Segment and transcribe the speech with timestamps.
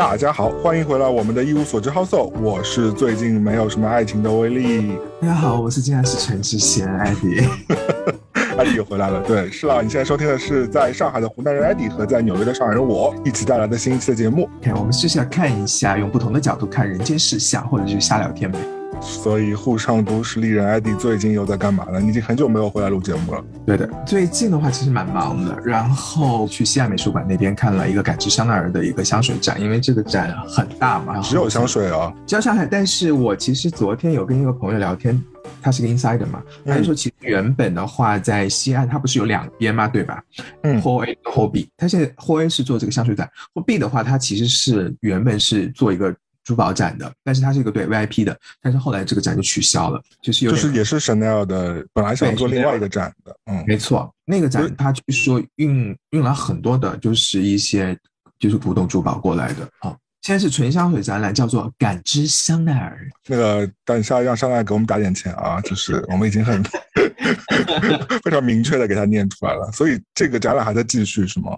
[0.00, 4.96] 大家好，欢迎回来我们的一无所知 House，我是最近没有什么爱情的威力。
[5.20, 7.46] 大家好，我是竟然是全智贤艾迪。
[8.56, 14.48] 艾迪又回来了，对，是了，你现在收听的是在上海的湖南人艾迪和在纽约的上海人我一起带来的新一期的节目。
[14.62, 18.58] 看，我们就是要看一下，用不同的角度看人间世相，或者是瞎聊天呗。
[19.00, 21.98] 所以沪上都市丽人艾迪最近又在干嘛呢？
[21.98, 23.44] 你已经很久没有回来录节目了。
[23.66, 31.20] 对的，最近的话其实蛮忙的，然后去西安美术馆那边看了一个感知香奈儿的一个香水展，因为这个展很大嘛。
[31.20, 32.12] 只有香水啊？
[32.26, 32.68] 只有香水。
[32.70, 35.20] 但是我其实昨天有跟一个朋友聊天，
[35.62, 40.22] 他是个 insider 嘛，他就说其实原本的话在西安，它不是有两边嘛，对吧？
[40.62, 40.80] 嗯。
[40.80, 46.14] 或 A 或 B，他现在或 A 是做这个香水展，或 B 的话，它其实是原本是做一个。
[46.50, 57.96] 珠宝展的，但是它是一个对 VIP 的，但是后来这个展就取消了，就是有就是也是 Chanel 的，本来想做另外一个展的，嗯，没错，那个展它据说运运了很多的，就是一些
[58.40, 59.96] 就是古董珠宝过来的啊。
[60.22, 63.08] 现在是纯香水展览，叫做感知香奈儿。
[63.28, 66.62] 那个等一下让香奈儿给我们打点钱啊，就是我们已经很
[68.22, 71.56] 非常明确的给他念出来了，所以这个展览还在继续是吗？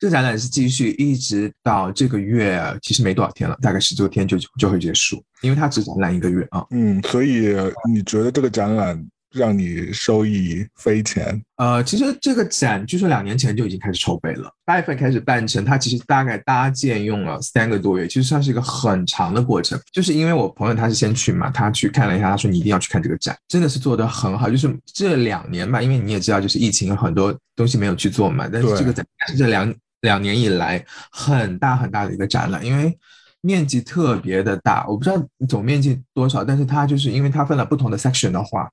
[0.00, 6.64] 这个展览是继续一直到这个月，其实没多少天了，大概十多天就就会结束，因为它只展览一个月啊。
[6.70, 7.54] 嗯，所以
[7.92, 11.38] 你觉得这个展览让你收益匪浅？
[11.56, 19.78] 呃，其实这个展据说两年前就已经开始筹备了，八月份开始办成，它其实大概搭建用了三个多月，其实算是一个很长的过程。
[19.92, 24.48] 就是因为我朋友他是先去嘛，他去看了一下，他说你一定要去看这个展，真的是做得很好。
[24.48, 29.70] 就是这两年吧，因为你也知道，就是疫情有很多东西没有去做嘛，但是这个展是这两。
[30.02, 32.98] 两年以来很大很大的一个展览，因为
[33.42, 35.16] 面积特别的大，我不知道
[35.48, 38.70] 总面积多少，但是它就是因为它分了不同的 section 的话，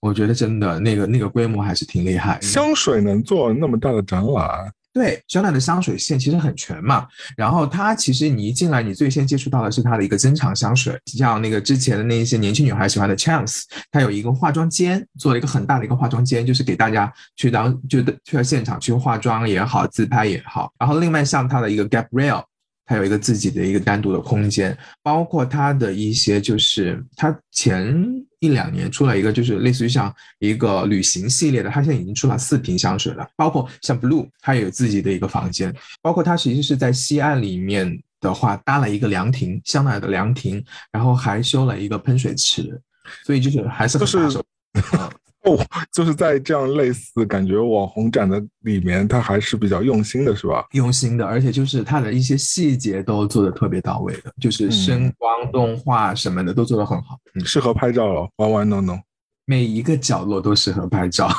[0.00, 2.38] 我觉得真的那个那个规模还是挺厉害。
[2.40, 4.72] 香水能做那么大的展览？
[4.92, 7.06] 对，香奈的香水线其实很全嘛，
[7.36, 13.62] 然后它其实你一进来，你最先接触到的是它的一个珍藏香水，像那个之前的那一些年轻女孩喜欢的 Chance，
[13.92, 20.72] 它有一个化妆间，做了一个很大的一个化妆间，就是给大家去当就去到现场去化妆也好，自拍也好。
[20.78, 22.42] 然后另外像它的一个 Gabrielle，
[22.84, 28.26] 它有一个自己的一个单独的空间，包括它的一些就是它前。
[28.40, 42.80] 一两年出了一个，就是类似于像一个旅行系列的，它现在已经出了四瓶香水了，包括像 Blue，它也有自己的一个房间，包括它其实是在西岸里面的话搭了一个凉亭，香奈儿的凉亭，然后还修了一个喷水池，
[43.24, 44.42] 所以就是还是很大手。
[45.44, 45.58] 哦，
[45.90, 50.66] 就是在这样类似感觉网红展的里面，它还是比较用心的，是吧？
[50.72, 59.00] 用心的，而且就是它的一些细节都做的特别到位的，就是声光动画什么的都做的很好，适合拍照了，玩玩弄弄，
[59.46, 61.30] 每一个角落都适合拍照，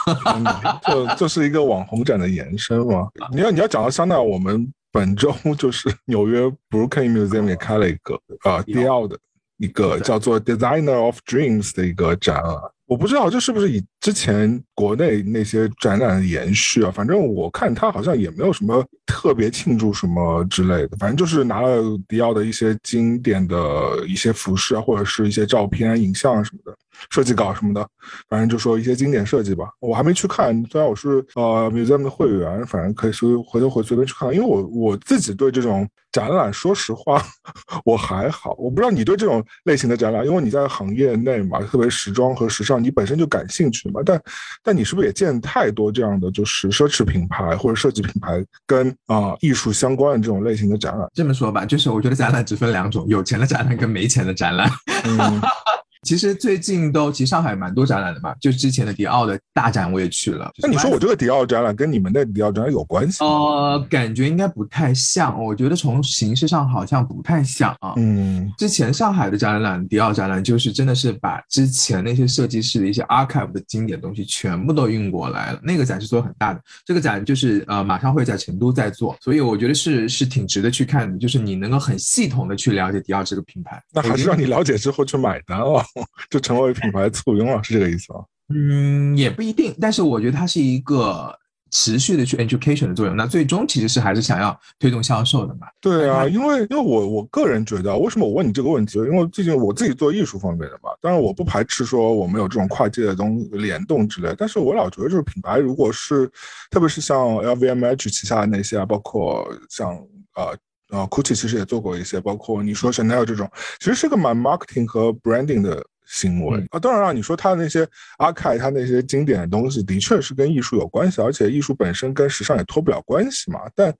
[0.87, 3.07] 就就是一个网红展的延伸嘛。
[3.31, 6.41] 你要你要讲到香奈儿，我们本周 就是纽约
[6.71, 8.19] Brooklyn Museum 也开了一个
[8.49, 9.15] 啊，迪奥的
[9.57, 12.59] 一个叫做 Designer of Dreams 的一个展啊。
[12.91, 16.91] 我不知道这是不是以之前国内那些展览的延续啊？
[16.91, 26.77] 反正我看他好像也没有什么特别庆祝什么之类的，反正就是拿了迪奥的一些经典的一些服饰啊，或者是一些照片、影像什么的。
[27.09, 27.87] 设计稿什么的，
[28.29, 29.65] 反正就说一些经典设计吧。
[29.79, 34.33] 我还没去看，虽然我是呃 museum 的会员，反正可以随回头回随便去看。
[34.33, 37.23] 因为我我自己对这种展览，说实话
[37.85, 38.55] 我还好。
[38.57, 44.01] 我不知道你对这种类型的展览，因为你在行业内嘛，特别时装和时尚，你本身就感兴趣嘛。
[44.05, 44.21] 但
[44.63, 51.07] 但你是不是也见太多这样的就是奢侈品牌或者设计品牌跟啊艺术相关的这种类型的展览？
[51.13, 54.69] 这么说吧，就是我觉得展览只分两种，有钱的展览跟没钱的展览。
[56.03, 60.51] 其实最近都，其实上海蛮多展览的嘛，就之前的迪奥的大展我也去了。
[60.57, 63.29] 那你说我这个迪奥展览跟你们的迪奥展览有关系吗？
[63.29, 67.93] 呃，感觉应该不太像，我觉得从形式上好像不太像啊。
[67.97, 75.59] 嗯，之前上海的展览，迪奥展览就是真的是把之前那些设计师的一些 archive 的经典东西全部都运过来了。
[75.61, 83.79] 那个展是做很大的，这个展就是呃马上会在成都在做，所以我觉得是是挺值得去看的，就是你能够很系统的去了解迪奥这个品牌。
[83.93, 85.85] 那还是让你了解之后去买单了。
[86.29, 88.19] 就成为品牌簇拥了，是这个意思吗？
[88.53, 91.33] 嗯，也不一定，但是我觉得它是一个
[91.71, 93.15] 持续的去 education 的作用。
[93.15, 95.67] 那最终其实是还是想要推动销售的嘛？
[95.79, 98.99] 对啊，因为因为我我个人觉得，为什么我问你这个问题？
[98.99, 104.35] 因为毕竟我自己做艺术方面的嘛，当然我不排斥说我们有这种跨界的东联动之类。
[104.37, 106.29] 但是我老觉得就是品牌，如果是
[106.69, 109.93] 特别是像 LVMH 旗下的那些啊，包括像
[110.35, 110.57] 呃。
[110.91, 113.49] 啊，Gucci 其实也做过一些，包括你说 Chanel 这种，
[113.79, 116.77] 其实是个蛮 marketing 和 branding 的行为啊。
[116.77, 123.61] 当然了，你说他的那些阿凯，他那些经典的东西，的确是跟艺术有关系，而且艺术本身跟时尚也脱不了关系嘛。
[123.73, 123.95] 但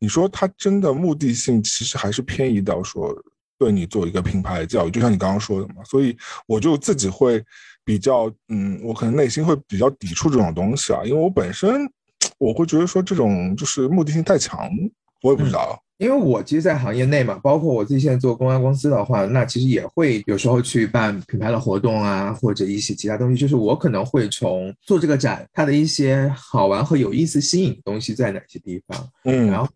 [0.00, 3.14] 你说他真的目的性，其实还是偏移到说
[3.56, 5.84] 对你做一个品牌的教育，就像你刚刚说的嘛。
[5.84, 6.16] 所以
[6.48, 7.40] 我就自己会
[7.84, 11.88] 比较，嗯，我可能内心会比较抵触这种东西啊，因为我本身
[12.38, 14.68] 我会觉得说这种就是目的性太强，
[15.22, 15.80] 我也不知道。
[16.02, 23.40] 因为我其实，在行业内嘛，包括我自己现在做公关公司的话，那其实也会有时候去办品牌的活动啊，或者一些其他东西。
[23.40, 29.70] 就是我可能会从做这个展，它的一些好玩和有意思、吸引的东西在哪些地方，嗯，然后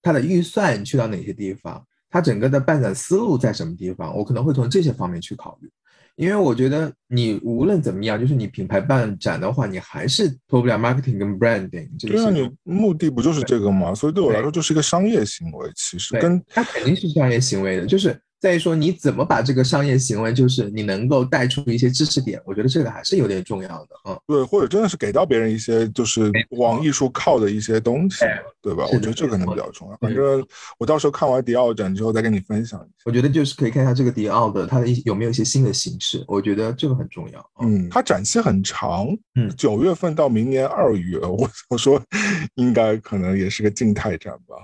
[0.00, 5.70] 它的预算去到哪些地方，它整个的办展思路在什么地方，我可能会从这些方面去考虑。
[6.18, 12.14] 因为我觉得你无论怎么样，就是你品牌办展的话，你还是脱不了 marketing 跟 branding 这个。
[12.14, 13.94] 对啊，你目的不就是这个吗？
[13.94, 18.20] 所以对我来说就是一个商业行为，其实跟它肯定是商业行为的，就是。
[18.40, 28.24] 再说你怎么把这个商业行为，就是你能够带出一些知识点，我觉得这个还是有点重要的嗯，对，或者真的是给到别人一些就是往艺术靠的一些东西，
[28.62, 28.84] 对吧？
[28.92, 29.96] 我觉得这个可能比较重要。
[29.96, 30.44] 反正
[30.78, 32.80] 我到时候看完迪奥展之后再跟你分享。
[33.04, 37.50] 我觉得就是可以看一下这个迪奥的它的一有没有一些新的形式，我觉得这个很重要。
[37.60, 42.00] 嗯，它展期很长，嗯，九月份到明年二月，我我说
[42.54, 44.56] 应该可能也是个静态展吧。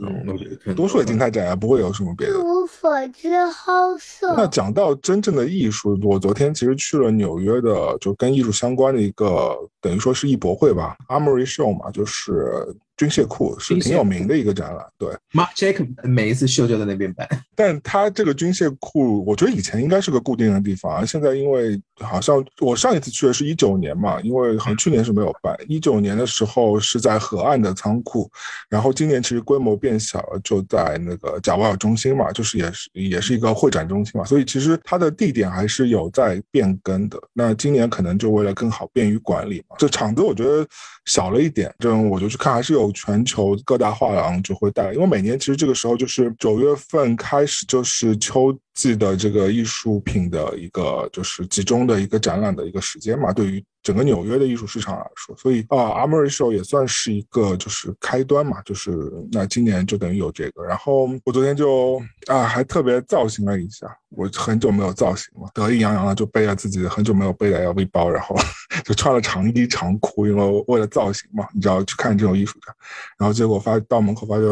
[0.00, 2.38] 嗯，多数也静态展啊，不会有什么别的。
[2.38, 4.34] 无所知好色。
[4.36, 12.76] 那讲到真正的艺术，我昨天其实去了纽约的，就跟艺术相关的一个，等于说是艺博会吧，Armory Show 嘛，就是。
[12.98, 15.08] 军械库是挺有名的一个展览，对。
[15.32, 25.56] Mark Jacob 每一次秀就在那边办，但他这个军械库，我觉得以前应该是个固定的地方，现在因为好像我上一次去的是一九年嘛，因为好像去年是没有办。
[25.68, 28.28] 一九年的时候是在河岸的仓库，
[28.68, 37.16] 然后今年其实规模变小了，就在那个贾瓦尔中心嘛，就是也是也是一个会展中心嘛，所以其实它的地点还是有在变更的。
[37.32, 40.66] 那今年可能就为了更好便于管理嘛，这场子我觉得
[41.08, 42.92] 小了一点，这我就去看还是有。
[42.98, 53.32] 全球各大画廊就会带，因为每年其实这个时候就是九月份开始，就是秋季的这个艺术品的一个就是集中的一个展览的一个时间嘛。
[53.32, 58.62] 对于整个纽约的艺术市场来说，所以啊，Armory Show 也算是一个就是开端嘛。
[58.62, 58.90] 就是
[59.32, 68.36] 那今年就等于有这个，然后我昨天就啊还特别造型了一下，我很久没有造型了，得意洋洋的就背了自己很久没有背的 LV 包，然后
[68.84, 72.72] 就穿了长衣长裤，因为为了造型嘛，你知道去看这种艺术展。
[73.18, 74.44] 然后结果发到门口发现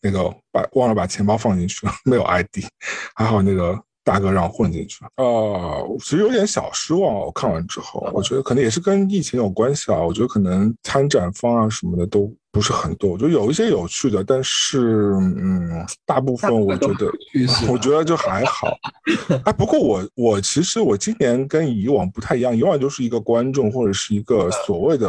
[0.00, 2.64] 那个把忘了把钱包放进去了，没有 ID，
[3.14, 5.10] 还好那个大哥让我混进去了。
[5.16, 7.14] 呃，其实有点小失望。
[7.14, 9.98] 我看完之后，我觉得可能也是跟疫情有关系啊。
[9.98, 13.10] 我觉得可能参展方啊什么的都不是很多。
[13.10, 17.10] 我觉得有一些有趣的，但是嗯，大部分我觉得
[17.68, 18.68] 我觉得就还好。
[19.44, 25.08] 哎，不过我我其实我今年跟以往不太一样，以往就是一个观众或者是一个所谓的。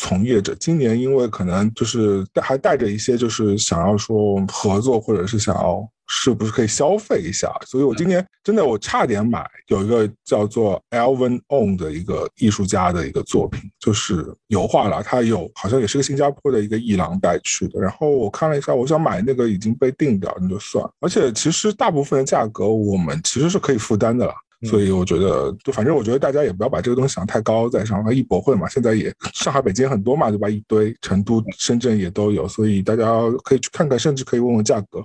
[0.00, 0.54] 从业者。
[0.54, 24.32] 今年因为可能就是带还带着一些就是想要说合作或者是想要是不是可以消费一下，所以我今年真的我差点买有一个叫做 Alvin On 的一个艺术家的一个作品，就是油画了，他有好像也是个新加坡的一个艺廊带去的，然后我看了一下，我想买那个已经被定掉，那就算，而且其实大部分的价格我们其实是可以负担的了。
[24.66, 30.48] 所以我觉得，就反正我觉得大家也不要把这个东西想太高，在上海艺博会嘛，现在也上海、北京很多嘛，对吧？
[30.48, 33.04] 一堆，成都、深圳也都有，所以大家
[33.44, 35.02] 可以去看看，甚至可以问问价格。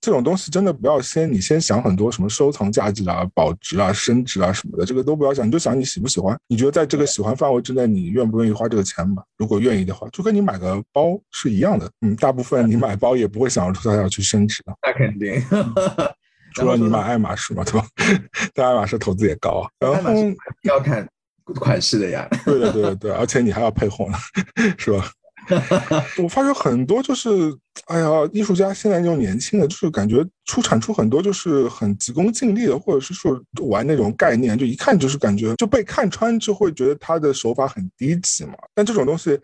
[0.00, 9.22] 这种东西真的不要先，你先想很多什么收藏价值啊、保值啊、升值啊什么的，这个都不要想，你就想你喜不喜欢，你觉得在这个喜欢范围之内，你愿不愿意花这个钱嘛？
[9.38, 11.88] 如果愿意的话，就跟你买个包是一样的。
[12.00, 14.72] 嗯，大部分你买包也不会想着它要去升值的。
[14.84, 15.40] 那肯定。
[16.54, 17.86] 除了你买爱马仕嘛，对吧？
[18.54, 19.68] 但爱马仕投资也高啊。
[19.78, 20.12] 然后
[20.62, 21.08] 要看
[21.54, 22.28] 款式的呀。
[22.44, 24.18] 对对对对，而且你还要配货呢，
[24.78, 25.10] 是吧？
[26.22, 27.28] 我发觉很多就是，
[27.86, 38.54] 哎呀，艺术家现在这种年轻的，就是感觉出产出很多就是很急功近利的，或者是说玩那种概念，就一看就是感觉就被看穿，就会觉得他的手法很低级嘛。
[38.74, 39.38] 但这种东西。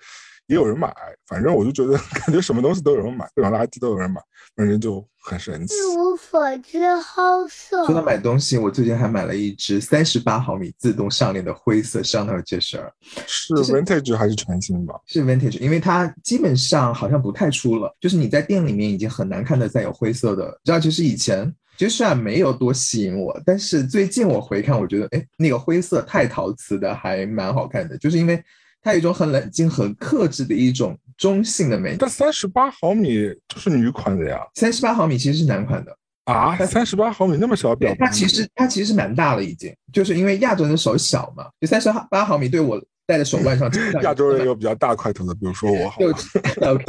[0.49, 0.93] 也有人买，
[1.27, 4.21] 反正我就觉得 感觉什么东西都有人买，各种垃圾都有人买，
[4.57, 5.75] 反正就很神奇。
[5.75, 7.85] 一无所知，好色。
[7.85, 12.83] 说到买东西，我最近还买了一只三十八毫米自动上链的灰色香奈儿戒指，
[13.27, 14.95] 是 vintage 还是全新吧？
[15.07, 20.59] 是 vintage，因为它基本上好像不太出了，就是你在店里面已经很难看到再有灰色的。
[20.65, 28.43] 知道，其实以前其实虽然没有多吸引我，但是最近我回看，我觉得哎，那个灰色太陶瓷的还蛮好看的，就是因为。
[28.89, 31.95] 它有一种很冷静、很克制的一种中性的美。
[31.99, 43.71] 但三十八毫米就是女款的呀，三十八毫米其实是男款的啊，三十八毫米那么小的表，它其实它其实是蛮大了已经，就是因为亚洲人的手小嘛，就三十八毫米对我戴在手腕上，
[44.03, 45.99] 亚洲人有比较大块头的，比如说我，好。
[46.73, 46.85] OK，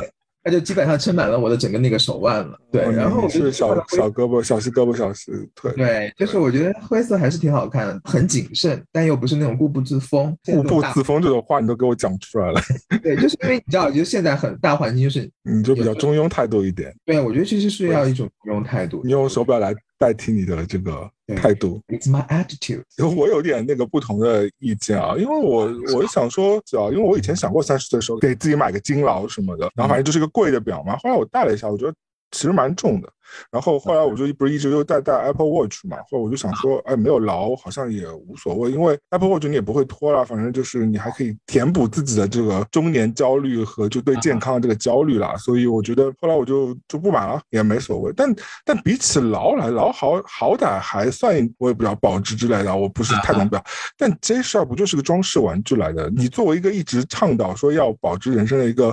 [0.49, 2.59] 它就基本上撑满了我的整个那个手腕了。
[2.71, 10.35] 对，哦然后是小小胳膊、小细胳膊、小细腿，对，就是我觉得灰色还是挺好看的，很谨慎，但又不是那种固步自封。
[10.45, 12.59] 固步自封这种话你都给我讲出来了，
[13.03, 19.01] 对，就是因为你知道，就是现在很大环境，就是 你就比较中庸态度一点，对我觉得其实是要一种中庸态度。
[19.03, 21.81] 你用手表来代替你的这个态度。
[21.87, 22.83] It's my attitude。
[23.15, 30.97] 我有点那个不同的意见啊，因为我我想说，啊，因为我以前想过三十岁的时候给自己买个金劳什么的，然后反正就是个贵的表嘛。
[30.97, 31.93] 后来我戴了一下，我觉得
[32.31, 33.09] 其实蛮重的。
[33.51, 45.37] 然后后来我就不是一直又戴戴 Apple Watch 嘛，后来我就想说，哎，没有劳好像也无所谓，因为 Apple Watch 你也不会脱啦，反正就是你还可以填补自己的这个中年焦虑和就对健康的这个焦虑啦。
[45.37, 48.11] 所以我觉得后来我就就不买了，也没所谓。
[48.17, 53.63] 但但比起劳来，劳好好歹还算我也不知道保值之类的，我不是太懂表。
[53.95, 56.09] 但 J 十二不就是个装饰玩具来的？
[56.09, 58.91] 你作为一个一直倡导说要保值人生的一个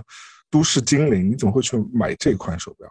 [0.51, 2.87] 都市精灵，你怎么会去买这款手表？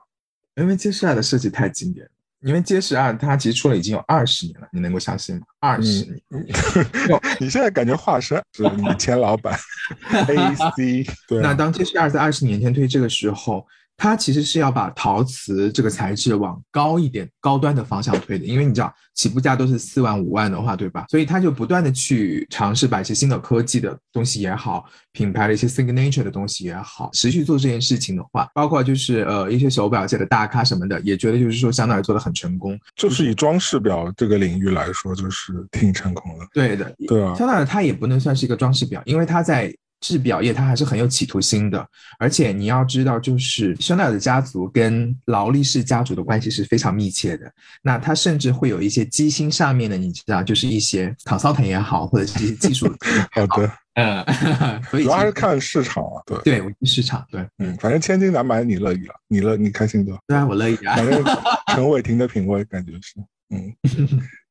[0.56, 5.42] 因为 J 十二的设计太经典了，因为 J 十二它其实出了已经有二十年了，你能够相信吗？
[5.60, 6.22] 二十年。
[7.40, 9.58] 你现在感觉化身是你前老板
[10.12, 11.06] AC
[11.42, 13.66] 那当 J 十二在二十年前推这个时候，
[13.98, 21.06] 它其实是要把陶瓷这个材质往高一点、高端的方向推的，因为你知道起步价都是四万、五万的话，对吧？
[21.10, 32.78] 所以它就不断的去尝试把一些新的科技的东西也好，品牌的一些 signature 的东西也好，持续做这件事情的话，包括就是呃一些手表界的大咖什么的，也觉得就是说相当于做的很成功。
[32.96, 36.46] 就是以装饰表这个领域来说，就是挺成功的。
[36.54, 39.74] 对的，对啊，相当于它也不能算是一个装饰表，因为它在
[40.06, 41.84] 制表业它还是很有企图心的。
[42.20, 47.52] 而且你要知道，就是香奈儿的家族跟劳力士家族的关系是非常密切的。
[47.82, 52.88] 那它甚至会有一些机芯上面的，你知道，就是一些 consultant 也好，或者是一些技术
[53.34, 54.24] 好的，嗯，
[54.92, 56.22] 所以主要还是看市场啊。
[56.28, 60.20] 对，对我市场，对嗯，反正千金难买，你乐意了，你乐你开心就好。
[60.28, 60.96] 对啊，我乐意啊。
[60.96, 61.24] 反正
[61.74, 63.16] 陈伟霆的品味感觉是，
[63.50, 63.74] 嗯。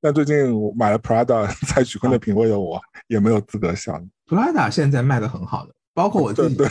[0.00, 4.08] 但最近我买了 Prada，蔡徐坤的品味的我也没有资格笑你。
[4.26, 6.68] Prada 现在卖的很好的，包括我自己对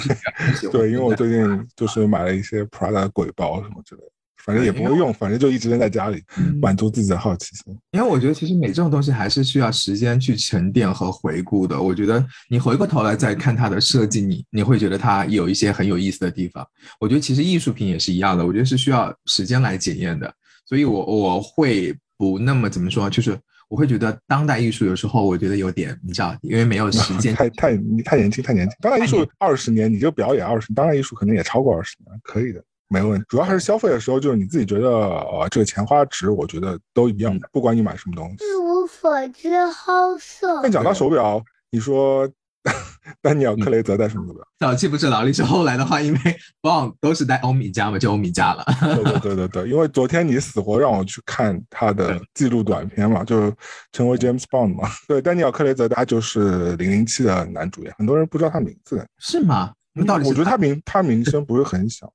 [0.71, 4.11] 对，因为我最近就是买了一些 Prada 的鬼包什么之类的，
[4.43, 7.77] 反正也不会用，反正就一直扔在家里，嗯满足自己的好奇心。
[7.91, 11.79] 因为我觉得其实美这种东西还是需要时间去沉淀和回顾的。
[11.79, 16.67] 我觉得你回过头来再看它的设计，你你会觉得它有一些很有意思的地方。
[16.99, 20.33] 我觉得其实艺术品也是一样的，我觉得是需要时间来检验的。
[20.65, 23.39] 所以我我会不那么怎么说，就是
[23.73, 28.77] 我会觉得当代艺术有时候我觉得有点，你知道，因为没有时间 太太你太年轻，太年轻。
[28.79, 32.63] 当代艺术二十年，你就表演二十，当代艺术可能也超过二十年，可以的。
[32.87, 38.45] 没问题，主要还是消费的时候，就是你自己觉得呃这个钱花值，我觉得都一样的，不管你买什么东西。
[38.45, 40.71] 一无所知好色但。
[40.71, 42.29] 讲到手表，你说
[43.21, 44.33] 丹尼尔克雷泽在什么？
[44.59, 46.19] 早期不是劳力士，后来的话，因为
[46.61, 48.65] Bond 都是在欧米茄嘛，就欧米茄了。
[48.81, 53.53] 对对对对对，因为昨天你死活让我去看他的记录短片嘛，就
[53.91, 54.89] 成为 James Bond 嘛。
[55.07, 59.05] 对，丹尼尔克雷泽他就是零零七的男主演，很多人不知道他名字。
[59.19, 59.73] 是吗？
[59.93, 62.11] 那到底是我觉得他名他名声不是很小，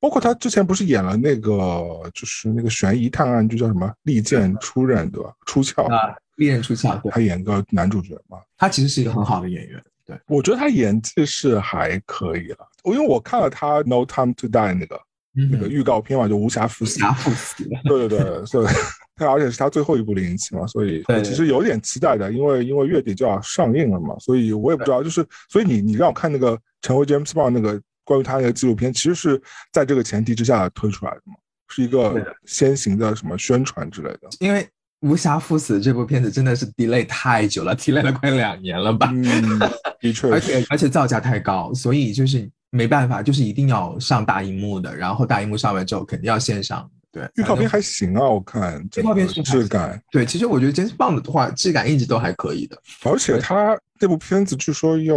[0.00, 5.30] 包括他之前不是演了那个就是那个悬疑探案剧叫什么《利剑出刃》对吧？
[5.46, 8.38] 出鞘，啊，利刃出鞘，对，他演个男主角嘛。
[8.56, 9.82] 他其实是一个很好的演员。
[10.04, 15.00] 对，我觉得他演技是还可以了，因为我看了他《No Time to Die》那个
[15.36, 16.98] 嗯那个预告片嘛，就无暇赴死。
[16.98, 17.64] 侠赴死。
[17.84, 18.66] 对对对，所以
[19.14, 29.40] 他而且是他最后一部零零七嘛，所以其实有点期待的，因为因为月底就要上映了嘛，所以我也不知道，就是所以你你让我看那个成为 James Bond 那个关于他那个纪录片，其实是
[29.72, 31.34] 在这个前提之下推出来的嘛，
[31.68, 34.28] 是一个先行的什么宣传之类的。
[34.40, 34.62] 因为
[35.02, 39.10] 《无暇赴死》这部片子真的是 delay 太久了， delay 了快两年了吧？
[39.12, 39.70] 嗯，的
[40.12, 46.88] 确而且而且造价太高，所以就是没办法，就是一定要上大荧幕的，然后大荧幕上完之后肯定要线上。
[47.12, 52.78] 对，预告片还行啊，我看预告片是质感，对，其实我觉得 James Bond 的话，质感一直都还可以的。
[53.04, 55.14] 而且他这部片子据说要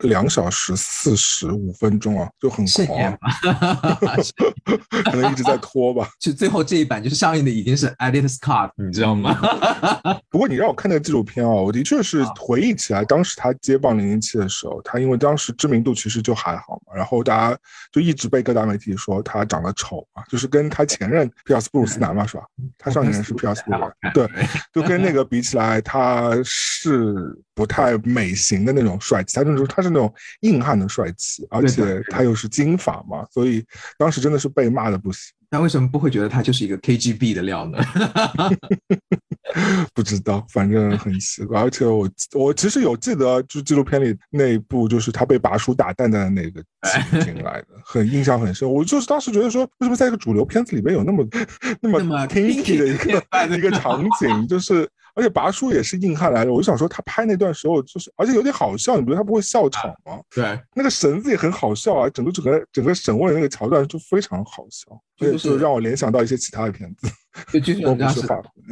[0.00, 3.18] 两小时四十五分钟啊，就很狂，吧，
[5.10, 6.06] 可能一直在 拖吧。
[6.20, 9.40] 就最后这一版就是上映的已经是 Edit Scott，你知道吗？
[10.28, 17.58] 不过你让我看那个纪录片啊，我的确是回忆起来，当时他接棒零零七的时候，他因为当时知名度其实就还好嘛，然后大家
[17.90, 22.42] 就一直被各大媒体说他长得丑嘛，就是跟他前任皮尔斯布鲁斯南嘛，是吧？
[22.76, 24.28] 他上一任是皮尔斯布鲁斯南，对，
[24.74, 27.14] 就跟那个比起来，他是
[27.54, 33.64] 不太美美型的那种帅气，他就是他是那种硬汉的帅气，而且他又是金发嘛，所以
[33.96, 35.32] 当时真的是被骂的不行。
[35.48, 37.78] 那为什么不会觉得他就是一个 KGB 的料呢？
[39.94, 41.60] 不知道，反正很奇怪。
[41.60, 48.68] 而且我我其实有记得，就纪录片里那一部，就是他被拔叔打蛋蛋的那个 情景来的，很印象很深。
[48.68, 51.24] 我就是当时觉得说，为什么在一个主流片子里面有那么
[51.80, 54.88] 那么那么 kinky 的一个一个场景，就是。
[55.16, 60.20] 而且拔叔也是硬汉来的，我就想说他拍那段时候就是，而且有点好笑，你觉得他不会笑场吗？
[60.34, 64.86] 对，那个绳子也很好笑啊，整个整个整个审问的那个桥段就非常好笑，
[65.18, 67.08] 所以就是就让我联想到一些其他的片子，
[67.50, 68.20] 就就 是都你知道是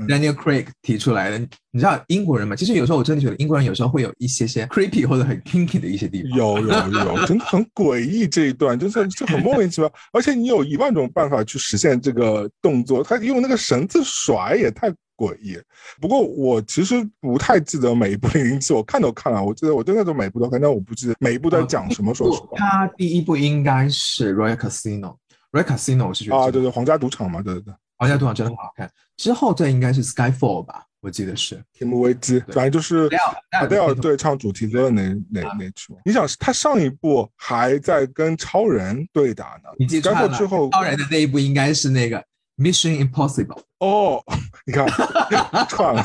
[0.07, 1.49] Daniel Craig 提出来的。
[1.75, 2.55] 你知道英国人嘛？
[2.55, 6.39] 其实有时候我真的觉得英国人有时候会有一些些 creepy 或者很 kinky 的一些地方。
[6.39, 15.59] 有有有，真的很诡异这一段，就是就很莫名其妙，而且你有一万种办法去实现这个动作，他用那个绳子甩也太诡异。
[16.01, 22.57] 不过我其实不太记得每一部 零零七，我看都看了，我记得我真的都每一部都看，但我不记得每一部在讲什么，说实话。
[22.57, 25.17] 他第一部应该是 Royal Casino。
[25.53, 28.91] Royal Casino 是啊，对对，皇家赌场嘛，对对对，皇家赌场真的很好看。
[29.17, 31.63] 之后这应该是 Skyfall 吧，我记得是。
[31.73, 35.95] 天幕危机，反正就是戴尔戴尔阿黛尔对唱主题歌的那那那曲。
[36.05, 40.39] 你想，他上一部还在跟超人对打呢，你记串 Skyfall 了。
[40.39, 42.21] 之后，超人的那一部应该是那个
[42.57, 43.63] Mission Impossible。
[43.81, 44.23] 哦，
[44.67, 44.87] 你看
[45.69, 46.03] 串了。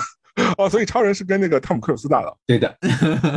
[0.57, 2.69] 哦，所以超人是跟那个汤姆克鲁斯打的，对的，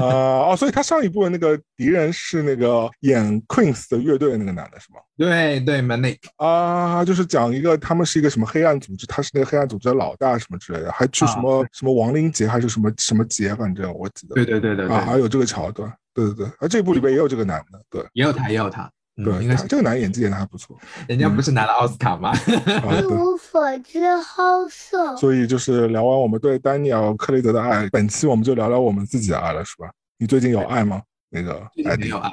[0.01, 5.01] 啊、哦，所以他上一部的那个敌人是那个演 Queens 的乐队的那个男的是吗？
[5.17, 14.37] 对对 m a n i c 啊，就是讲一个他们是一个什么黑暗组织，他是那个黑暗组织的老大什么之类的，还去什么、什么亡灵节还是什么什么节，反正我记得。
[14.37, 20.75] 对对对对对，啊，还有这个桥段，对对对，而这部里边也有这个男的，对也有他也有他，嗯、对，应该是这个男演技演的还不错
[21.07, 22.33] 人家不是拿了奥斯卡吗？
[22.47, 25.15] 一无所知好色。
[25.17, 29.91] 所以就是聊完我们对丹尼尔·克雷德的爱，本期我们就聊聊我们自己的爱了，是吧？
[30.19, 31.03] 你最近有爱吗？
[31.35, 32.33] 那个艾迪 没有爱，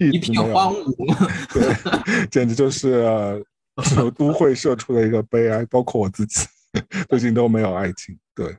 [0.00, 0.94] 一一直没有片荒芜。
[1.52, 3.40] 对，简直就是呃
[3.96, 6.46] 由都会射出的一个悲哀，包括我自己，
[7.08, 8.16] 最近都没有爱情。
[8.34, 8.56] 对，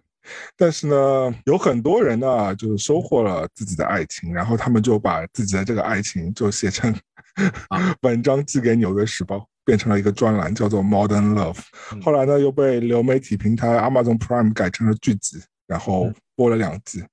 [0.58, 6.94] 但是呢，有很多人呢，就是收获了自己的爱情，然后他们就把自己的这个爱情就写成
[8.02, 11.54] 文章寄给《纽约时报》，变成了一个专栏，叫做《Modern Love》。
[11.94, 17.04] 嗯后来呢，又被流媒体平台 Amazon Prime 改成了剧集，然后嗯播了两季。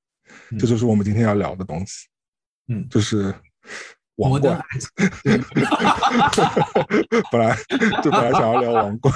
[0.51, 2.07] 嗯这就是我们今天要聊的东西。
[2.69, 3.33] 嗯就是
[4.17, 4.61] 王冠。
[7.31, 7.57] 本来
[8.03, 9.15] 就本来想要聊王冠，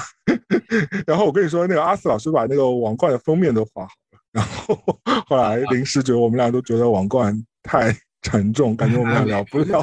[1.07, 3.91] 然后我跟你说，那个阿四老师把那个王冠的封面都画好了，
[4.31, 4.77] 然后
[5.27, 9.81] 后来临时觉得我们俩都觉得王冠太沉重，感觉我们俩聊不了。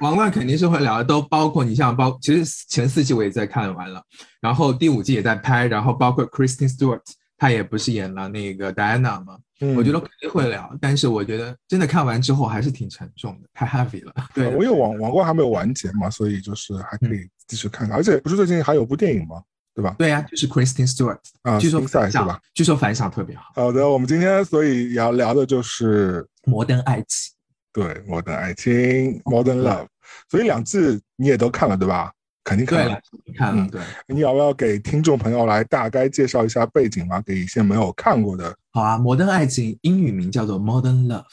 [0.00, 4.02] 王冠肯定是会聊的，都包括你像包，其实前四季我也在看完了，
[4.40, 7.00] 然后第五季也在拍，然后包括 Kristen Stewart，
[7.36, 9.38] 她也不是演了那个 Diana 吗？
[9.60, 14.12] 嗯我觉得肯定会聊，但是我觉得真的看完之后还是挺沉重的，太 heavy 了。
[14.34, 19.42] 对，我因为王王冠还没有完结嘛，所以就是还可以继续看看，而且不是最近还有部电影吗？
[19.74, 19.94] 对吧？
[19.98, 27.32] 对呀、就是 Kristen Stewart，啊，据说新赛反响是吧？，据说反响特别好，好的，我们今天所以要聊的就是摩登爱情。
[27.72, 29.86] 对摩登爱情 （Modern Love），
[30.28, 32.12] 所以两季你也都看了对吧？
[32.42, 32.98] 肯定看了
[33.36, 37.20] 看了，嗯对，你要不要给听众朋友来大概介绍一下背景嘛？
[37.20, 38.52] 给一些没有看过的。
[38.78, 41.24] 好啊，《摩登爱情》英语名叫做《Modern Love》，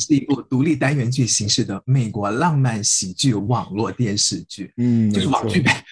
[0.04, 5.84] 是一部独立单元剧形式的美国浪漫喜剧网络电视剧，嗯，就是网剧呗。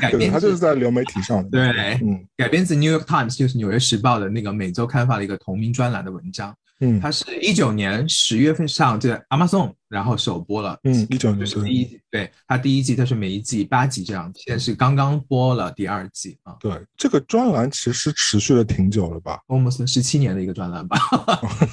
[0.00, 1.50] 改 对，编它就是在流媒体上的。
[1.50, 6.54] 对嗯改编自《New York Times》，就是《纽约时报》的那个每周刊发的一个同名专栏的文章。
[6.80, 10.78] 嗯它是一九年十月份上这 Amazon，然后首播了。
[10.84, 20.98] 嗯，一九年对是第一季，对它第一季，它是每一季八集这样，现在是刚刚播了第二季啊对，这个专栏其实持续了挺久了吧？，almost 十七年的一个专栏吧。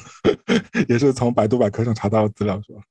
[0.88, 2.82] 也是从百度百科上查到的资料是吧？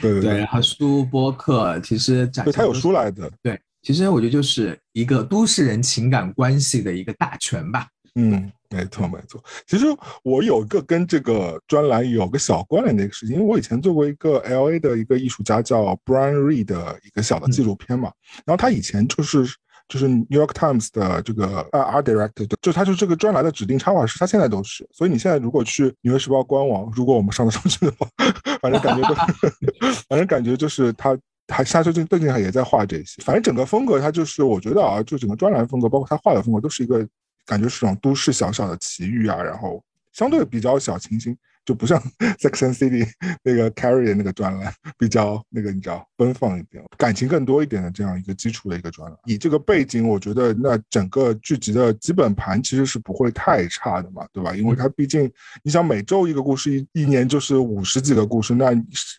[0.00, 3.30] 对 对对，对然，后书播客其实展对，它有书来的。
[3.42, 7.86] 对，其实我觉得就是一个都市人情感关系的一个大全吧。
[8.16, 9.42] 嗯，没错没错。
[9.66, 9.86] 其实
[10.22, 18.10] 我有一个跟这个专栏有个小关联的一个事情，因为我以前做过一个 L A 的一个艺术家叫 Brian Reed 的一个小的纪录片嘛，
[18.44, 19.46] 然后他以前就是。
[19.90, 24.88] 就是 New York Times 的这个呃 art director，就他就是这个专栏的指定插画师，他现在都是。
[24.92, 28.06] 所以你现在如果去纽约时报官网，如果我们上得上去的话，
[28.62, 29.14] 反正感觉都
[30.08, 37.04] 反正感觉就是他他他最近最近也在画这些，反正整个风格他就是我觉得啊，就整个专栏风格，包括他画的风格，都是一个
[37.46, 42.00] 感觉是种都市小小的奇遇啊，然后相对比较小清新，就不像
[42.40, 43.08] Sex and City
[43.42, 49.18] 那个 Carrie 那个专栏比较那个你知道奔放一点，感情更多一点的这样一个基础的一个专栏。
[49.24, 54.54] 以这个背景，我觉得那整个剧集的基本盘其实是不会太差的嘛，对吧？
[54.54, 55.30] 因为它毕竟
[55.62, 58.70] 你想每周一个故事，一一年就是五十几个故事，那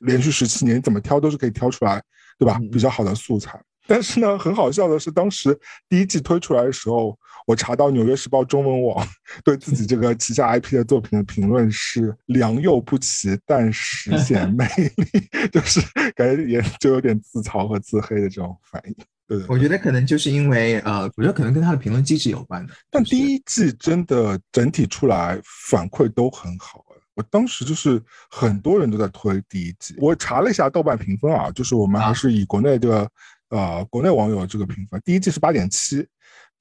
[0.02, 2.02] 连续十七年怎么挑都是可以挑出来，
[2.38, 2.60] 对吧？
[2.72, 3.60] 比较好的素材。
[3.88, 5.58] 但是呢，很好笑的是，当时
[5.90, 9.08] 第一季推出来的时候，我查到《纽约时报》中文网
[9.44, 15.06] 对自己这个旗下 IP 的作品的评论是“良莠不齐，但实 显魅力”，
[15.52, 15.82] 就是
[16.16, 18.96] 感觉也就有点自嘲和自黑的这种反应。
[19.28, 22.74] 对，我觉得可能就是因为呃，我觉得可能跟他的评论机制有关的。
[22.90, 26.86] 但第一季真的整体出来反馈都很好。
[27.16, 33.10] 我当时就是很多人都在推第一季，我查了一下豆瓣评分啊，就是我们还是以国内这个。
[33.52, 36.08] 呃，国内网友这个评分，第一季是八点七，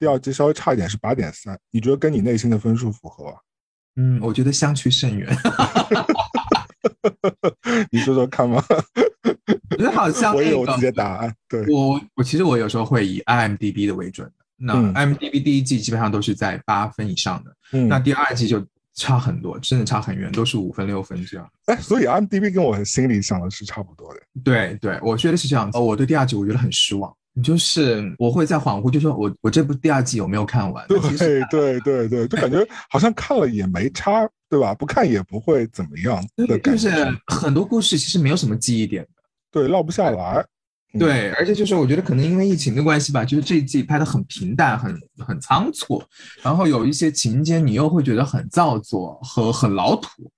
[0.01, 1.55] 第二季稍微差一点是八点三。
[1.69, 3.33] 你觉得跟你内心的分数符合吗？
[3.97, 5.29] 嗯，我觉得相去甚远。
[7.91, 8.63] 你说说看吗？
[9.69, 11.31] 我觉得好像我有自己的答案。
[11.47, 14.33] 对，我我其实我有时候会以 IMDB 的为准的。
[14.57, 17.55] 那 IMDB 第一季基本上都是在八分以上的，
[17.87, 18.65] 那第二季就。
[18.93, 21.49] 差很多，真的差很远，都是五分六分这样。
[21.67, 24.19] 哎，所以 IMDB 跟我心里想的是差不多的。
[24.43, 25.69] 对对，我觉得是这样。
[25.73, 27.09] 哦，我对第二季我觉得很失望，
[27.41, 30.85] 就是我会在恍惚，就说我我这部第二季有没有看完？
[30.87, 34.73] 对对对对，就感觉好像看了也没差，对吧？
[34.73, 36.89] 不看也不会怎么样的感觉。
[36.89, 39.09] 就是很多故事其实没有什么记忆点的，
[39.51, 40.45] 对，落不下来。
[40.99, 46.03] 对，而且就是我觉得可能因为疫情的关系吧，就是这一季拍的很平淡，很很仓促，
[46.41, 50.29] 然后有一些情节你又会觉得很造作和很老土。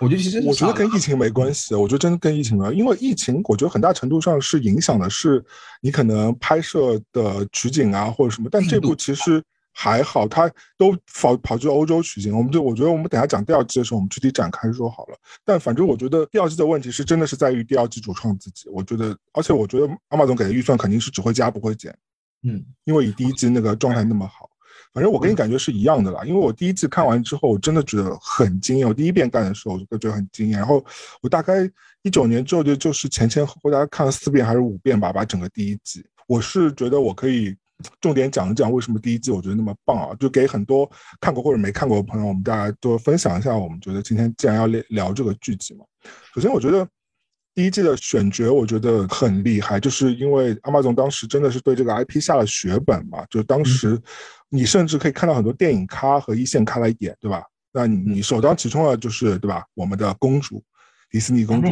[0.00, 5.44] 我觉得其实我觉得跟疫情没关系，我觉得真的跟疫情没关系，因为疫情我觉得很大程度上是影响的是
[5.80, 9.42] 你可能拍摄的取景啊或者什么，但这部其实。
[9.72, 15.16] 还好，他都跑跑去欧洲取景，我们就我觉得我们等下讲第二季的时候，我们具体展开说好了。
[15.44, 21.96] 但反正我觉得第二季的问题是真的是在于第二季主创自己，我觉得，而且我觉得阿马总给的预算肯定是只会加不会减，
[22.42, 24.49] 嗯，因为以第一季那个状态那么好，
[24.92, 26.24] 反正我跟你感觉是一样的啦。
[26.24, 28.86] 因为我第一季看完之后，我真的觉得很惊艳。
[28.86, 30.58] 我第一遍看的时候，我就觉得很惊艳。
[30.58, 30.84] 然后
[31.22, 31.68] 我大概
[32.02, 37.56] 一九年之后就就是前前后后大概看了四遍还是五遍吧，把整个第一季，我是觉得我可以。
[37.98, 40.14] 重点讲一讲为什么第一季我觉得那么棒啊！
[40.20, 40.86] 就给很多
[41.18, 43.56] 看过或者没看过的朋友，我们大家都分享一下。
[43.56, 45.84] 我们觉得今天既然要聊聊这个剧集嘛，
[46.34, 46.86] 首先我觉得
[47.54, 53.24] 第一季的选角我觉得很厉害，就是因为阿玛总当时真的是对这个 IP 下了血本嘛。
[53.30, 53.98] 就当时
[54.50, 57.42] 你甚至可以看到很多电影咖和一线咖来演，对吧？
[57.72, 59.64] 那你首当其冲的就是对吧？
[59.74, 60.62] 我们的公主，
[61.08, 61.68] 迪士尼公主，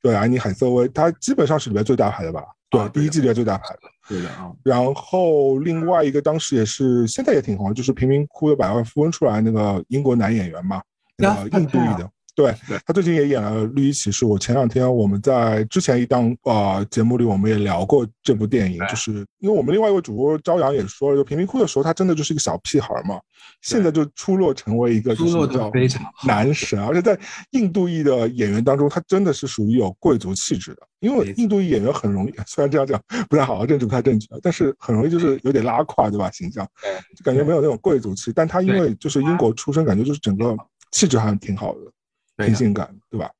[0.00, 2.44] 对，安妮海瑟薇，她基本上是里面最大牌的吧？
[2.70, 3.80] 对，第一季里面最大牌的。
[4.08, 10.80] 对的啊，然后另外一个当时也是现在也挺红，就是贫民窟的百万富翁出来那个英国男演员嘛，
[11.16, 12.08] 那个印度裔的。
[12.34, 12.54] 对
[12.86, 14.24] 他最近也演了《绿衣骑士》。
[14.28, 23.20] 我前两天我们在之前一档啊节目里，我们也聊过这部电影，就是因为我们另外一位主播朝阳也说了，就贫民窟的时候他真的就是一个小屁孩嘛，
[23.60, 27.18] 现在就出落成为一个出落的非常男神，而且在
[27.50, 30.82] 印度裔的演员当中，他真的是属于有贵族气质的。
[31.00, 36.30] 因为印度裔演员很容易， 虽然这样讲不太好，政治不太正确，但是很容易就是有点拉胯，对吧？
[36.30, 36.66] 形象
[37.16, 40.56] 就感觉没有那种贵族气，但他因为就是英国出生，感觉就是整个
[40.92, 41.80] 气质还挺好的。
[42.46, 43.30] 挺性感，对吧？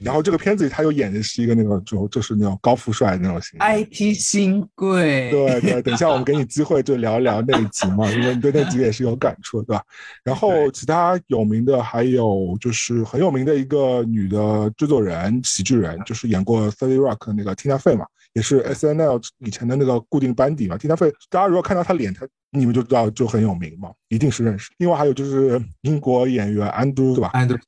[0.00, 3.58] 然后这个片子里他又演的是一个那个，就就是那种高富帅那种型。
[3.58, 5.30] IT 新贵。
[5.30, 9.82] 对对，等一下我们给你机会就聊一聊那一集嘛， 因为你对那集也是有感触，对吧？
[10.24, 20.76] 然后其他有名的还有就是很有名的一个女的制作人、喜剧人，就是演过《Thirty Rock》那个 Tina Fey 嘛，也是 SNL 以前的那个固定班底嘛。
[20.76, 24.70] Tina Fey，大家如果看到她脸，她你们就知道就很有名嘛，一定是认识。
[24.78, 27.58] 另外还有就是英国演员 Andrew，对吧？Andrew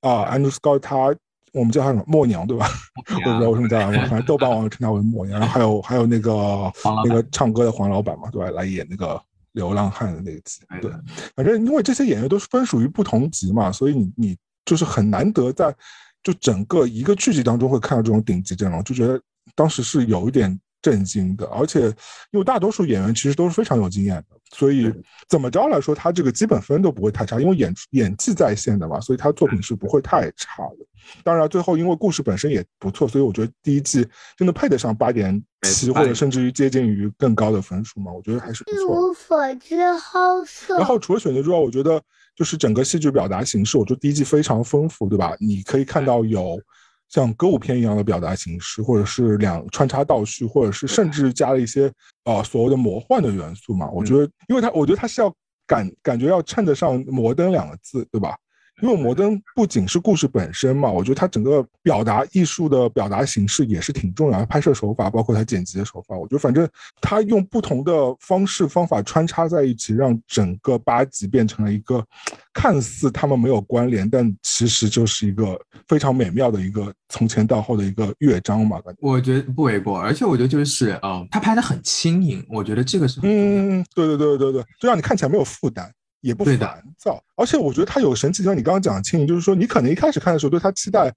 [0.00, 1.14] 啊，Andrew Scott，他
[1.52, 2.68] 我们叫他什么默娘，对吧？
[3.08, 5.40] 我不知道为什么叫他，反正豆瓣网友称他为默娘。
[5.40, 6.72] 然后还有还有那个
[7.04, 8.50] 那个唱歌的黄老板嘛，对吧？
[8.50, 9.20] 来演那个
[9.52, 10.90] 流浪汉的那个集，对。
[11.34, 15.74] 反正因为这些演员都是分属于不同级嘛，所以你你就是很难得在
[16.22, 19.20] 就整个一个剧集当中会看到这种顶级阵容，就觉得
[19.54, 20.58] 当时是有一点。
[20.80, 21.86] 震惊的，而且
[22.30, 24.92] 因为大多数演员其实都是非常有经验的，所以
[25.28, 30.86] 怎么着来说，他这个基本分都不会太差，因为演演技在线的嘛，所以他作品是不会太差的。
[31.24, 38.80] 当然，最后因为故事本身也不错，所以我觉得第一季真的配得上八点七，或者甚至于接近于更高的分数嘛，我觉得还是不错。
[38.80, 40.76] 一无所知，好色。
[40.76, 42.00] 然后除了选角之外，我觉得
[42.36, 45.34] 就是整个戏剧表达形式，我觉得第一季非常丰富，对吧？
[45.40, 46.60] 你可以看到有。
[47.08, 51.90] 像歌舞片一样的表达形式，或者是两穿插倒叙，或者是甚至加了一些
[52.24, 53.88] 呃所谓的魔幻的元素嘛？
[53.90, 55.34] 我觉得，因为它，我觉得它是要
[55.66, 58.36] 感感觉要衬得上摩登两个字，对吧？
[58.80, 66.68] 因为摩登不仅是故事本身嘛，我觉得它整个表达艺术的表达形式也是挺重要的，拍摄手法包括它剪辑的手法，我觉得反正
[67.00, 72.04] 它用不同的方式方法穿插在一起，让整个八集变成了一个
[72.52, 78.98] 看似他们没有关联，但其实就是一个非常美妙的一个从前到后的一个乐章嘛，感觉。
[79.00, 83.74] 我觉得不为过，而且我觉得就是，嗯，他拍的很轻盈，我觉得这个是很重要的。
[83.76, 87.22] 嗯，对对对对对，就让你看起来没有负担，也不烦躁。
[87.36, 91.12] 而且我觉得它有神奇就像，你刚刚讲的轻盈，就是说你可能一开始看的时候对它期待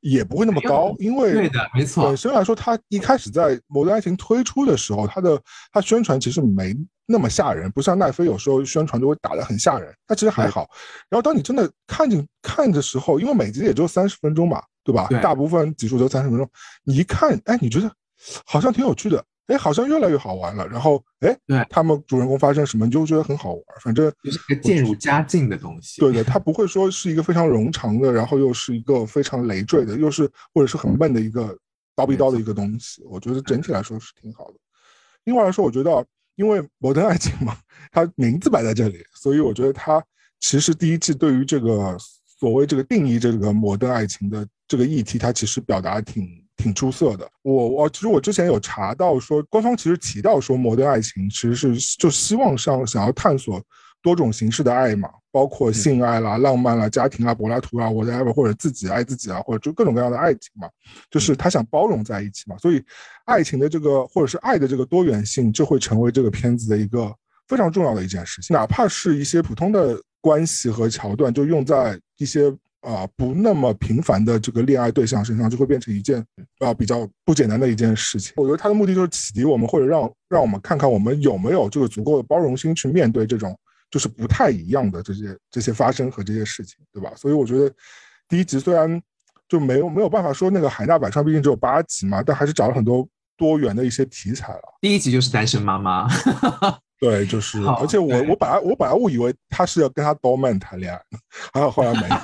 [0.00, 5.40] 也不会那么高，因为对的，没错本，身来说，它一开始在《摩登爱情》推出的时候，它的
[5.72, 6.74] 它宣传其实没
[7.06, 10.68] 那么吓人，不像奈飞有时候宣传就会打得很吓人，它其实还好。
[11.08, 15.06] 然后当你真的看进看的时候，因为每集也就三十分钟嘛，对吧？
[15.08, 16.48] 对大部分集数都三十分钟，
[16.82, 17.88] 你一看，哎，你觉得
[18.44, 20.66] 好像挺有趣的，哎，好像越来越好玩了。
[20.66, 23.62] 然后，哎，对他们主人公发生什么，你就觉得很好玩。
[23.82, 26.00] 反正就是一个渐入佳境的东西。
[26.00, 31.56] 对的，它不会说是一个非常冗长的，然后又是一个非常累赘的，又是或者是很闷的一个
[31.94, 33.02] 叨逼叨的一个东西。
[33.04, 34.54] 我觉得整体来说是挺好的。
[35.24, 36.04] 另外来说，我觉得
[36.36, 37.56] 因为摩登爱情嘛，
[37.90, 40.02] 它名字摆在这里，所以我觉得它
[40.40, 41.96] 其实第一季对于这个
[42.40, 47.28] 所谓这个定义这个摩登爱情的这个议题，它其实表达挺挺出色的。
[47.42, 53.60] 我我其实我之前有查到说，官方其实提到说，摩登爱情其实是就希望上想要探索
[54.00, 60.68] 多种形式的爱嘛，包括性爱啦、浪漫啦、家庭啦、柏拉图啊、whatever，或者自己爱自己啊，或者就各种各样的爱情嘛，
[61.10, 62.56] 就是他想包容在一起嘛。
[62.58, 62.82] 所以，
[63.24, 67.12] 爱情的这个或者是爱的这个多元性，就会成为这个片子的一个
[67.48, 68.54] 非常重要的一件事情。
[68.54, 76.24] 哪怕是一些普通的关系和桥段，就用在一些啊、不那么频繁的这个恋爱对象身上，就会变成一件
[76.58, 78.34] 啊、比较不简单的一件事情。
[78.36, 83.58] 我觉得他的目的就是启迪我们，或者让让我们看看我们有没有这个足够的包容心去面对这种
[83.90, 87.12] 就是不太一样的这些这些发生和这些事情，对吧？
[87.16, 87.72] 所以我觉得
[88.28, 89.00] 第一集虽然
[89.48, 94.62] 就没有没有办法说那个海纳百川，毕竟只有八集嘛，但还是找了很多多元的一些题材了。
[94.80, 96.08] 第一集就是单身妈妈，
[97.02, 101.18] 对，就是，而且我我本来我本来误以为他是要跟他 doorman 谈恋爱的，
[101.52, 102.16] 还好后来没有。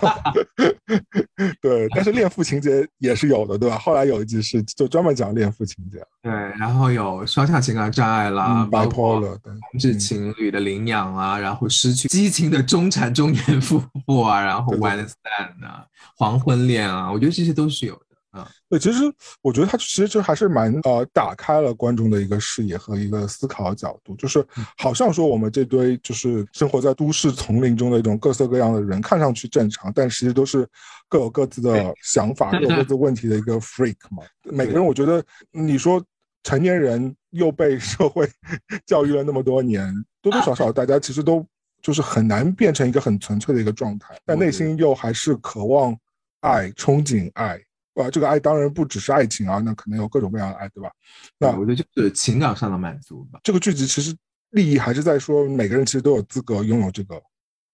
[1.60, 3.76] 对，但是恋父情节也是有的，对吧？
[3.76, 15.84] 后来有一集是就专门讲恋父情节，对，然后有双向情感障碍啦，嗯包括对，同志情侣的领养啊，然后失去激情的中产中年 夫妇啊，然后 one stand 啊，
[16.16, 18.00] 黄昏恋啊，我觉得这些都是有的。
[18.32, 19.04] 嗯，对，其实
[19.40, 30.68] 我觉得他其实就还是蛮呃打开了观众的一个视野和一个思考角度，就是好像说我们这堆就是生活在都市丛林中的一种各色各样的人，看上去正常，但其实都是
[31.08, 34.22] 各有各自的想法、各有各自问题的一个 freak 嘛。
[34.44, 36.04] 每个人，我觉得你说
[36.42, 38.28] 成年人又被社会
[38.84, 41.44] 教育了那么多年，多多少少大家其实都
[41.80, 45.96] 就是很难变成一个很纯粹的一个状态，但内心又还是渴望
[46.40, 47.58] 爱、憧憬爱。
[48.02, 50.90] 啊，这个爱当然不只是爱情啊，那可能有各种各样的爱，对吧？
[51.38, 53.40] 那我觉得就是情感上的满足吧。
[53.42, 54.16] 这个剧集其实
[54.50, 57.22] 利益还是在说，每个人其实都有资格拥有这个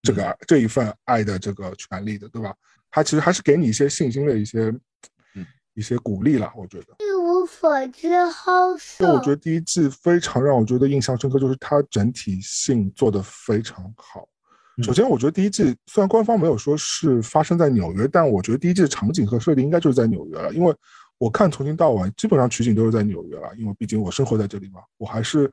[0.02, 2.54] 这个这一份爱的这个权利的，对吧？
[2.90, 4.72] 它其实还是给你一些信心的一些
[5.34, 6.94] 嗯一些鼓励了，我觉得。
[7.00, 9.26] 一无所知，好色我觉。
[9.26, 14.28] 得第一季非常让我觉得印象深刻，就是它整体性做得非常好。
[14.82, 20.74] 首先，我觉得第一季虽然官方没有说是发生在纽约，但我觉得第一季的场景和设定应该就是在纽约了，因为
[21.18, 25.48] 我看从今到晚基本上取景都是在纽约了，因为毕竟我生活在这里嘛，我还是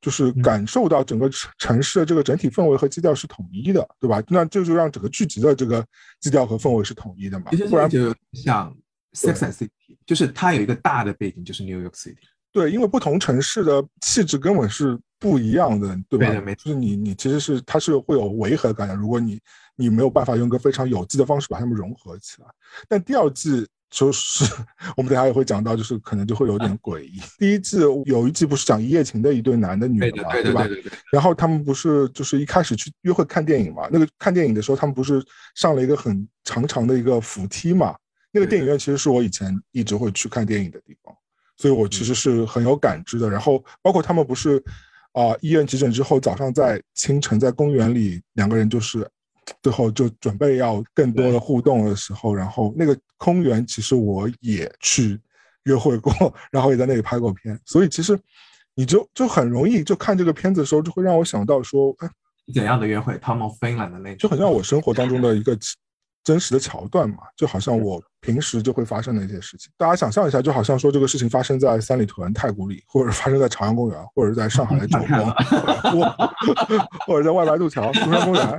[0.00, 4.22] 就是感受到整个城城市的这个整体氛围和基调是统一的，对吧？
[4.28, 5.84] 那这就让整个剧集的这个
[6.20, 8.76] 基调和氛围是统一的嘛，不然就像
[9.14, 9.70] Sex and City，
[10.04, 12.16] 就是它有一个大的背景，就是 New York City。
[12.52, 16.54] 对，因为不同城市的气质根本是不一样的，对吧？
[16.54, 19.38] 就是你你其实是它是会有违和感的，如果你
[19.76, 22.48] 你没有办法用一个非常有机的方式把它们融合起来。
[22.88, 24.44] 但第二季就是
[24.96, 27.20] 我们等下也会讲到，就是可能就会有点 诡异。
[27.38, 30.66] 第一季有一季不是讲一夜情的一对男的女的嘛，对吧？
[30.66, 30.92] 对的，对。
[31.12, 33.88] 然后他们不是就是一开始去约会看电影嘛？
[33.92, 37.94] 那个看电影的时候，他们不是上了一个很长长的一个扶梯嘛？
[38.32, 41.12] 那个电影院其实是我以前一直会去看电影的地方，
[41.60, 43.28] 所以我其实是很有感知的。
[43.28, 44.62] 然后包括他们不是
[45.12, 49.06] 啊、医院急诊之后，早上在清晨在公园里，两个人就是
[49.60, 55.20] 最后就准备要更多的互动的时候，然后那个公园其实我也去
[55.64, 58.18] 约会过，然后也在那里拍过片，所以其实
[58.74, 62.08] 你就就很容易就看这个片子的时候，就会让我想到说，哎，
[62.54, 65.58] 怎样的约会？Tom of Finland 的那种，就很像我生活当中的一个
[66.22, 69.70] 真实的桥段嘛，就好像我平时就会发生的一些事情。
[69.76, 75.32] 大家想象一下，就好像说这个事情发生在三里屯太古里，或者发生在朝阳公园，或者在上海的 九看宫，
[75.92, 78.58] 或或者在外白渡桥、中山公园，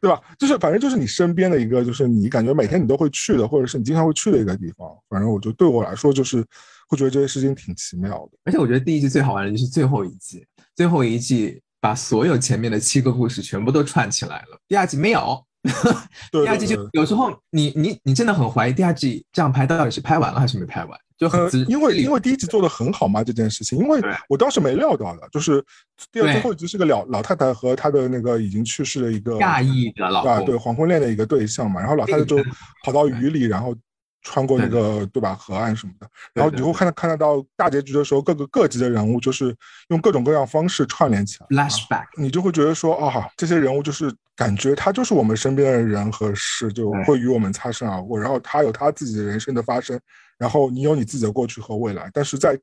[0.00, 0.20] 对吧？
[0.38, 4.88] 就是反正就是你身边的一个，就是你感觉每天你都会去的，或者是你经常会去的一个地方。
[5.08, 6.44] 反正我觉得对我来说，就是
[6.88, 8.38] 会觉得这些事情挺奇妙的。
[8.44, 14.60] 而且我觉得第一季最好玩的就是最后一季，最后一季把所有前面的七个故事全部都串起来了。
[14.68, 15.49] 第二季没有，对
[16.32, 25.62] 第二季就有时候你你你真的很怀疑第二季这样拍到底是拍完了还是没拍完，就很呃，因为因为第一集做的很好嘛，这件事情，因为我当时没料到的，就是
[26.10, 32.38] 第二最后一集是个老老太太和她的那个已经去世的一个亚裔的老啊，对黄昏恋的一个对象嘛，然后老太太就
[32.84, 33.76] 跑到雨里，然后
[34.22, 39.54] 穿过那个对吧河岸什么的，然后对你会看到看得到大结局的时候，各个各级的人物就是
[39.88, 41.46] 用各种各样方式串联起来。
[41.48, 48.18] flashback，你就会觉得说啊，这些人物就是感觉他就是我们身边的人和事，就会与我们擦身而过。
[48.18, 50.00] 然后他有他自己的人生的发生，
[50.38, 52.10] 然后你有你自己的过去和未来。
[52.14, 52.58] 但是在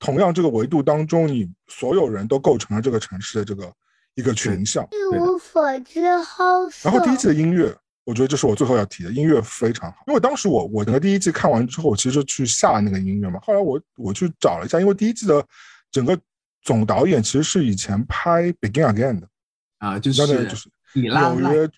[0.00, 3.72] 同样这个维度当中，你所有人都构成了这个城市的这个
[4.16, 4.84] 一个群像。
[4.90, 6.44] 一无所知好。
[6.82, 9.98] 然后第一季的音乐，我觉得这是我最后要提的，音乐非常好。
[10.08, 13.38] 因为当时我我整个第一季看完之后，我其实就去下那个音乐嘛。
[13.44, 15.46] 后来我我去找了一下，因为第一季的
[15.92, 16.18] 整个
[16.62, 19.28] 总导演其实是以前拍《Begin Again》的。
[19.78, 21.68] 啊，就是就是纽约，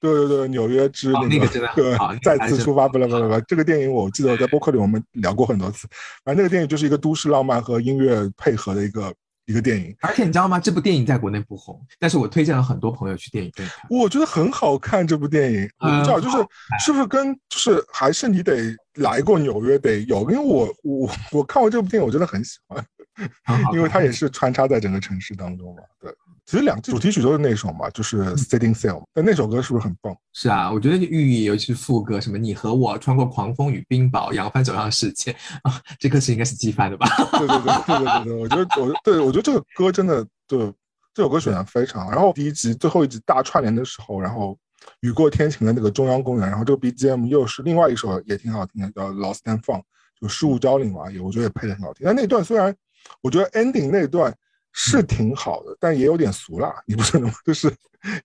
[0.00, 5.86] 对对对，纽约之那个哦那个真的对再次出发，不啦不啦不啦，这个电影我记得我在播客里我们聊过很多次。
[6.24, 9.14] 反正那个电影就是一个都市浪漫和音乐配合的一个
[9.46, 10.58] 一个电影，而且你知道吗？
[10.58, 13.86] 这部电影在国内不红，但是我推荐了很多朋友去电影院看。
[13.90, 15.06] 我觉得很好看。
[15.06, 16.36] 这部电影我不知道，就是
[16.84, 22.84] 是不是跟就是还是你得来过纽约得有，因为我我我看完这部电影我真的很喜欢，
[23.74, 25.82] 因为它也是穿插在整个城市当中嘛。
[26.00, 26.12] 对，
[26.46, 30.16] 其实两主题曲都是那首嘛，就是嗯 Setting Sail，但那首歌是不是很棒？
[30.32, 35.30] 是啊，我觉得寓意尤其是副歌，什么你和我穿过狂风与冰雹，扬帆走向世界
[35.62, 37.06] 啊，这歌词应该是季帆的吧？
[37.38, 40.72] 对对对对对对对，我觉得我对我觉得这个歌真的对
[41.14, 42.10] 这首歌选的非常好。
[42.10, 44.58] 然后第一集最后一集大串联的时候，然后
[45.00, 49.80] 雨过天晴的那个中央公园，然后这个 BGM 又是另外一首也挺好听的，叫《Lost and Found》，
[50.20, 52.04] 就失物招领嘛，也我觉得也配的很好听。
[52.04, 52.74] 但那段虽然
[53.20, 54.34] 我觉得 ending 那段
[54.72, 57.32] 是挺好的，但也有点俗辣，你不觉得吗？
[57.44, 57.72] 就是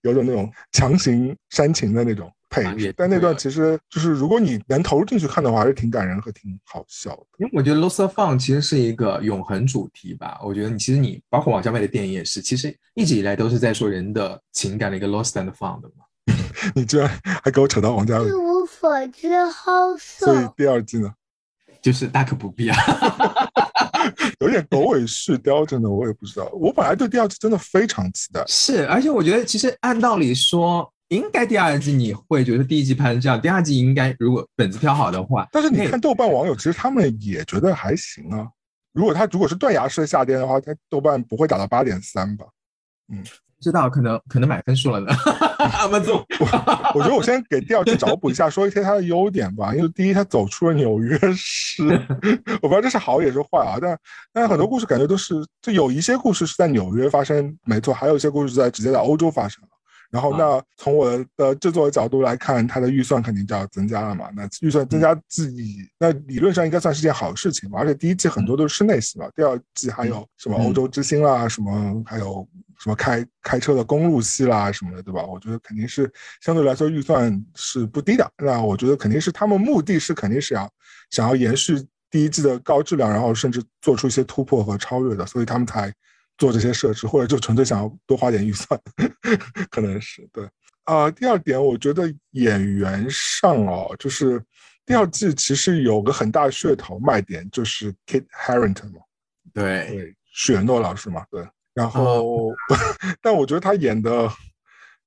[0.02, 2.94] 有种那种强行煽情的那种配啊也置。
[2.96, 7.22] 但那段其实就是如果你能投入进去看的话，还是挺感人和挺好笑的。
[7.38, 10.40] 因为我觉得《Lost and Found》其实是一个永恒主题吧。
[10.42, 16.06] 我觉得你其实你包括王家卫的电影也是，其实一直以来都是在说人的情感的一个 lost and found 嘛。
[16.74, 17.08] 你居然
[17.44, 20.48] 还给我扯到王家卫一，无所知好所以。
[20.56, 21.12] 第二季呢，
[21.80, 22.76] 就是大可不必啊。
[24.40, 26.48] 有点狗尾续貂，真的我也不知道。
[26.52, 38.46] 我本来对第二季真的非常期待，是，而且我觉得其实按道理说，应该第二季你会觉得第一季拍成这样，第二季应该如果本子挑好的话，但是你看豆瓣网友，其实他们也觉得还行啊。
[38.92, 42.46] 如果他如果是断崖式的下跌的话，他豆瓣不会打到八点三吧？
[43.06, 43.14] 不
[43.60, 45.12] 知道可能可能买分数了呢。
[45.58, 46.24] 阿曼总，
[46.94, 49.74] 我觉得我先给第二季找补一下，说一些它的优点吧。
[49.74, 51.82] 因为第一，它走出了纽约市，
[52.62, 53.76] 我不知道这是好也是坏啊。
[53.80, 53.98] 但
[54.32, 59.68] 但是很多故事感觉都是，就有一些故事是在纽约发生，没错，还有一些故事是在直接在欧洲发生了。
[60.10, 64.30] 然后，那从我的制作的角度来看，它的预算肯定就要增加了嘛。
[64.34, 67.80] 那预算增加自己，那理论上应该算是件好事情吧。
[67.80, 75.24] 而且第一季很多都是室内戏嘛，第二季还有什么欧洲之星啦，什么还有什么开开车的公路戏啦什么的，对吧？
[75.24, 76.10] 我觉得肯定是
[76.40, 78.30] 相对来说预算是不低的。
[78.38, 80.70] 那我觉得肯定是他们目的是肯定是要
[81.10, 81.74] 想要延续
[82.10, 85.92] 第一季的高质量，然后甚至做出一些突破和超越的，所以他们才
[86.38, 88.80] 做这些设置，或者就纯粹想要多花点预算，
[89.70, 90.48] 可能是对。
[90.84, 94.42] 啊、第二点，我觉得演员上哦，就是
[94.86, 99.00] 第二季其实有个很大的噱头卖点，就是 Kit Harington 嘛，
[99.52, 101.46] 对，对，雪诺老师嘛，对。
[101.78, 102.52] 然后，
[103.22, 104.28] 但我觉得他演的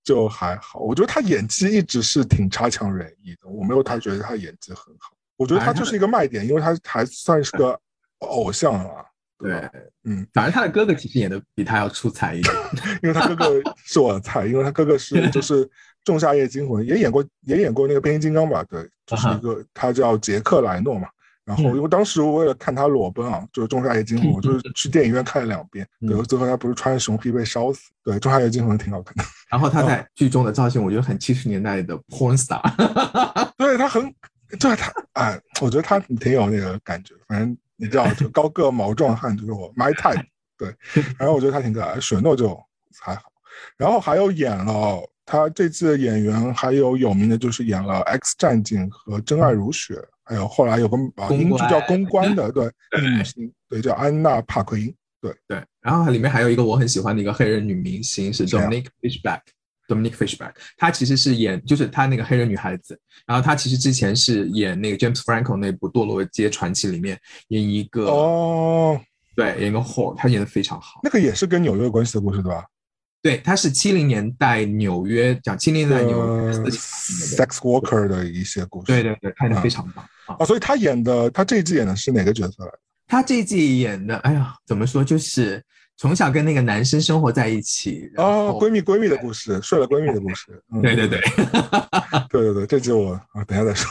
[0.04, 5.12] 就还好，我觉得他演技一直是挺差强人意的，我没有他觉得他演技很好。
[5.36, 7.78] 我觉得他就是一个卖点，因为他还算是个
[8.20, 9.04] 偶像啊，
[9.38, 9.70] 对？，
[10.06, 12.56] 嗯，反正他的哥哥其实演的比他要出彩一点。
[13.04, 15.66] 因为他哥哥是我的菜，因为他哥哥是 就是
[16.06, 18.64] 《仲夏夜惊魂》也演过，也演过那个变形金刚吧？
[18.70, 21.10] 对，就是一个他叫杰克莱诺嘛。
[21.44, 25.88] 然后嗯因为当时我为了看他裸奔啊，就是《仲夏夜惊魂》，我就是去电影院看了两遍。
[26.02, 27.90] 对，嗯最后他不是穿着熊皮被烧死。
[28.04, 29.24] 对，《仲夏夜惊魂》挺好看的。
[29.50, 32.62] 然后他在剧中的造型，我觉得很七十年代的 porn star。
[33.58, 34.14] 对他很，
[34.60, 37.14] 对他，哎，我觉得他挺有那个感觉。
[37.28, 40.24] 反正你知道，就高个毛壮汉就是我 my type。
[40.58, 40.74] 对，
[41.18, 42.56] 然后我觉得他挺可爱，雪诺就
[43.00, 43.24] 还好。
[43.78, 52.66] 然后还有演了他这次的演员，还有有名的就是演了《X 战警》和《真爱如雪》，还有后来有个啊公英剧叫《公关》的，对，
[53.18, 54.96] 女星，对，叫安娜帕奎因。
[55.22, 59.42] 对对，然后里面还有一个我很喜欢的一个黑人女明星是谁啊 Dominique Fishback。
[59.88, 62.98] Dominic Fishback，她其实是演就是她那个黑人女孩子，
[63.28, 67.20] 然后她其实之前是演那个 James Franco 那部《堕落街传奇》里面
[67.50, 69.00] 演一个哦，
[69.36, 71.02] 对演一个 whore，她演的非常好。
[71.04, 72.66] 那个也是跟纽约有关系的故事，对吧？
[73.22, 78.88] 对，他是七零年代纽约讲七零年代纽约呃 sex worker 的一些故事。
[78.88, 80.38] 对对对，拍的非常棒啊。
[80.40, 82.80] 啊，所以他演的，他这一季演的是哪个角色来着？
[83.08, 85.62] 她这一季演的，哎呀，怎么说，就是
[86.02, 90.60] 从小跟那个男生生活在一起，然哦，闺蜜闺蜜的故事，睡了闺蜜的故事。
[90.74, 91.22] 嗯对对对，
[92.28, 93.88] 对对 对，这集我啊，等一下再说。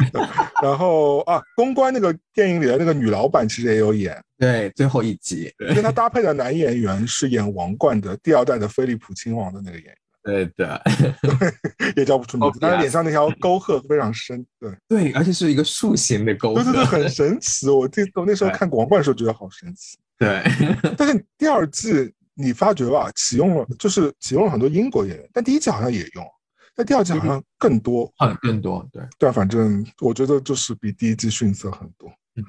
[0.64, 10.82] 然后啊，公关那个电影里的那个女老板其实也有演，对，最后一集，跟她搭配的男演员是演《王冠》的第二代的菲利普亲王的那个演员，对的，
[11.94, 14.42] 也叫不出名字哦，但是脸上那条沟壑非常深。
[14.58, 17.68] 对对，而且是一个竖形的沟对对对，壑，很神奇。
[17.68, 19.98] 我这我那时候看《王冠》的时候觉得好神奇。
[20.20, 20.42] 对，
[20.98, 26.24] 但是第二季你发觉吧，启用了就是启用了很多英国演员，但第一季好像也用，
[26.76, 28.12] 但第二季好像更多。
[28.20, 32.44] 嗯，更多，对，但反正我觉得就是比第一季逊色很多嗯，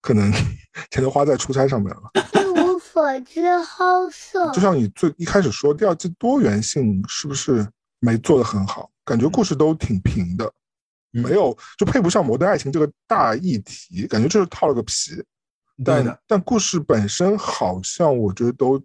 [0.00, 0.30] 可能
[0.92, 2.02] 钱都花在出差上面了。
[2.14, 4.60] 一无所知好色就。
[4.60, 8.88] 像你最一开始说，第二季多元性是不是没做得很好？
[9.04, 10.46] 感觉故事都挺平的，
[11.14, 15.20] 嗯没有就配不上《摩登爱情》这个大议题，感觉就是套了个皮。
[15.84, 18.82] 但对的，但故事本身好像我觉得都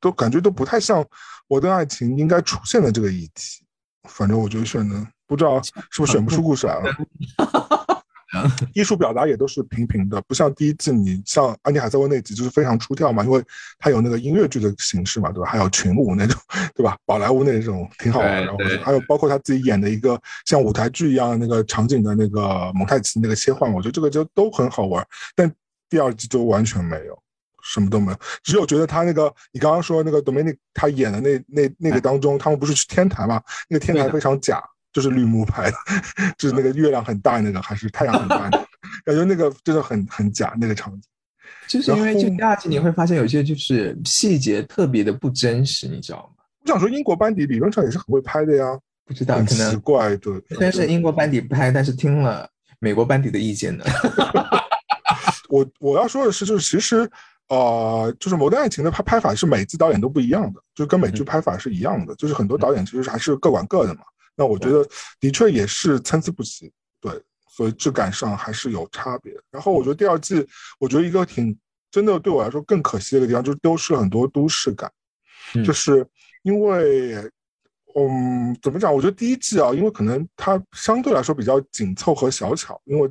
[0.00, 1.02] 都感觉都不太像
[1.48, 3.62] 《我的爱情》应该出现的这个议题。
[4.08, 6.94] 反正我觉得选的不知道是不是选不出故事来了。
[8.74, 13.42] 艺术表达也都是平平的，不像第一季你像安妮海瑟薇那集就是非常出挑嘛，因为
[13.78, 15.48] 它有那个音乐剧的形式嘛，对吧？
[15.48, 16.38] 还有群舞那种，
[16.74, 16.96] 对吧？
[17.06, 25.06] 宝莱坞那种挺好玩的，还有包括他自己演的一个像舞台剧一样的那个场景的那个蒙太奇那个切换，我觉得这个就都很好玩。
[25.34, 25.50] 但
[25.88, 27.18] 第二季就完全没有，
[27.62, 33.42] 什么都没有，只有觉得他那个你刚刚说那个 Dominic 他演的那那那个当中，他们不是去天台嘛？
[33.68, 34.62] 那个天台非常假，
[34.92, 35.76] 就是绿幕拍的，
[36.38, 38.66] 就是那个月亮很大那个，还是太阳很大那个，
[39.04, 41.02] 感觉那个真的很很假那个场景。
[41.68, 46.44] 就是因为就第二季你会发现有些就是细节特别的不真实，你知道吗？
[46.64, 48.66] 我想说，英国班底理论上也是很会拍的呀，
[49.04, 50.40] 不知道可能怪，对。
[50.60, 53.84] 但是英国班底拍，但是听了美国班底的意见呢。
[55.48, 57.08] 我我要说的是，就是其实，
[57.48, 64.00] 呃，就是《摩登爱情》的拍拍法是每季导演都不一样的，就跟美剧拍法是一样的，就是很多导演其实还是各管各的嘛。
[64.36, 64.86] 那我觉得
[65.20, 67.12] 的确也是参差不齐，对，
[67.48, 69.32] 所以质感上还是有差别。
[69.50, 70.46] 然后我觉得第二季，
[70.78, 71.56] 我觉得一个挺
[71.90, 74.90] 真的对我来说更可惜的一个地方，就是丢失了很多都市感，
[75.54, 76.06] 嗯就是
[76.42, 77.30] 因为。
[77.98, 78.94] 嗯，怎么讲？
[78.94, 83.10] 我觉得第一季啊，因为可能它相对来说比较紧凑和小巧，因为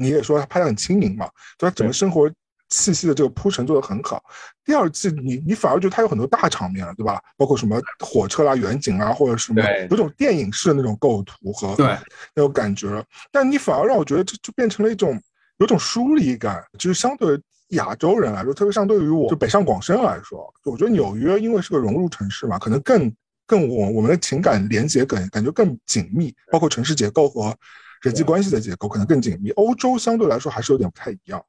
[0.00, 1.26] 你也说它拍的很轻盈嘛，
[1.58, 2.28] 就它整个生活
[2.70, 4.22] 气息的这个铺陈做得很好。
[4.64, 7.20] 第二季你你反而觉得它有很多大场面了，对吧？
[7.36, 11.86] 包括什么火车啦、远景啊，或者什么有种电影式的那种构图和对
[12.34, 13.04] 那种感觉。
[13.30, 15.20] 但你反而让我觉得这就变成了一种
[15.58, 17.38] 有种疏离感，就是相对
[17.70, 23.12] 亚洲人来说，特别相对于我就北上广深来说，我觉得纽约因为是个融入城市嘛，可能更
[23.46, 27.52] 更我我们的情感连接感感觉更紧密，包括城市结构和
[28.00, 29.50] 人际关系的结构可能更紧密。
[29.50, 31.42] 欧洲相对来说还是有点不太一样，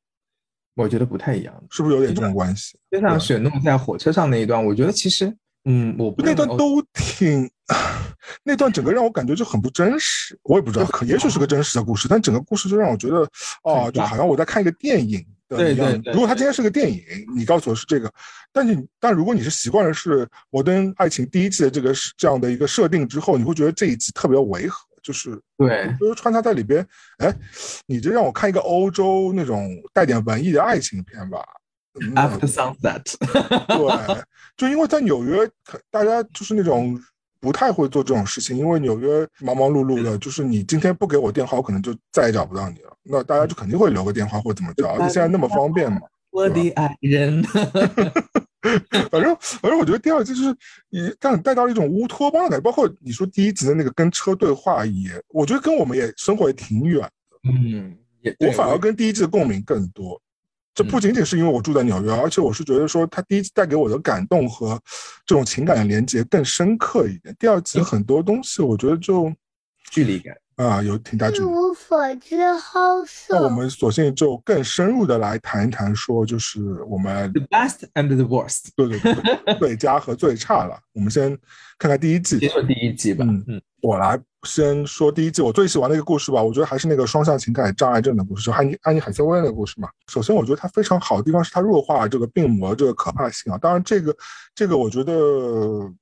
[0.75, 1.53] 我觉得不太一样。
[1.69, 2.77] 是不是有点这种关系？
[2.91, 5.33] 就像雪诺在火车上那一段，我觉得其实，
[5.65, 7.49] 嗯，我不那段都挺，
[8.43, 10.37] 那段整个让我感觉就很不真实。
[10.43, 13.27] 我也不知道，可也许是个真实的故事，但整个故事就让我觉得，
[13.63, 17.01] 哦，就好像我在看一个电影的对一样对对如果他今天是个电影，
[17.35, 18.11] 你告诉我是这个，
[18.51, 26.85] 但是但如果你是习惯了是《摩登爱情》第一季的这个这样的一个设定之后，你会觉得这一集特别违和，就是对就是穿插在里边，
[27.17, 27.33] 哎，
[27.87, 31.39] 你这让我看一个欧洲那种带点文艺的爱情片吧。
[31.99, 33.03] 嗯 After Sunset，
[33.67, 34.23] 对，
[34.55, 36.97] 就因为在纽约，可大家就是那种
[37.41, 42.95] 不太会做这种事情，因为纽约忙忙碌碌的，就是你今天不给我电话，我可能就再也找不到你了。
[43.03, 45.99] 那大家就肯定会留个电话或怎么着，而且现在那么方便嘛。
[46.29, 47.43] 我的爱人，
[49.09, 50.55] 反正反正我觉得第二季就是
[50.89, 57.49] 你让你带到了一种乌托邦的感觉，包括你说第一集的那个跟车对话也，我觉得跟我们也生活也挺远的。
[57.51, 57.97] 嗯，
[58.39, 60.21] 我反而跟第一季的共鸣更多。
[60.73, 64.79] 这不仅仅是因为我住在纽约，而且我是觉得说他第一季带给我的感动和
[65.25, 67.35] 这种情感的连接更深刻一点。
[67.37, 69.29] 第二季很多东西我觉得就
[69.89, 70.33] 距离感。
[70.55, 71.43] 啊有挺大距离。
[71.43, 73.35] 一无无所知好色。
[73.35, 80.79] 那我们索性就更深入的来谈一谈，说就是我们 The best and the worst，对对对最佳和最差了。
[80.93, 81.37] 我们先
[81.77, 83.25] 看看第一季，先说第一季吧。
[83.27, 89.89] 嗯嗯，我来先说第一季我最喜欢的一个故事吧，我觉得还是那个双向情感障碍症的故事，就安妮安妮海瑟薇那个故事嘛。
[90.07, 93.57] 首先，我觉得它非常好的地方是它弱化了这个病魔这个可怕性啊。
[93.57, 94.15] 当然，这个
[94.55, 95.13] 这个我觉得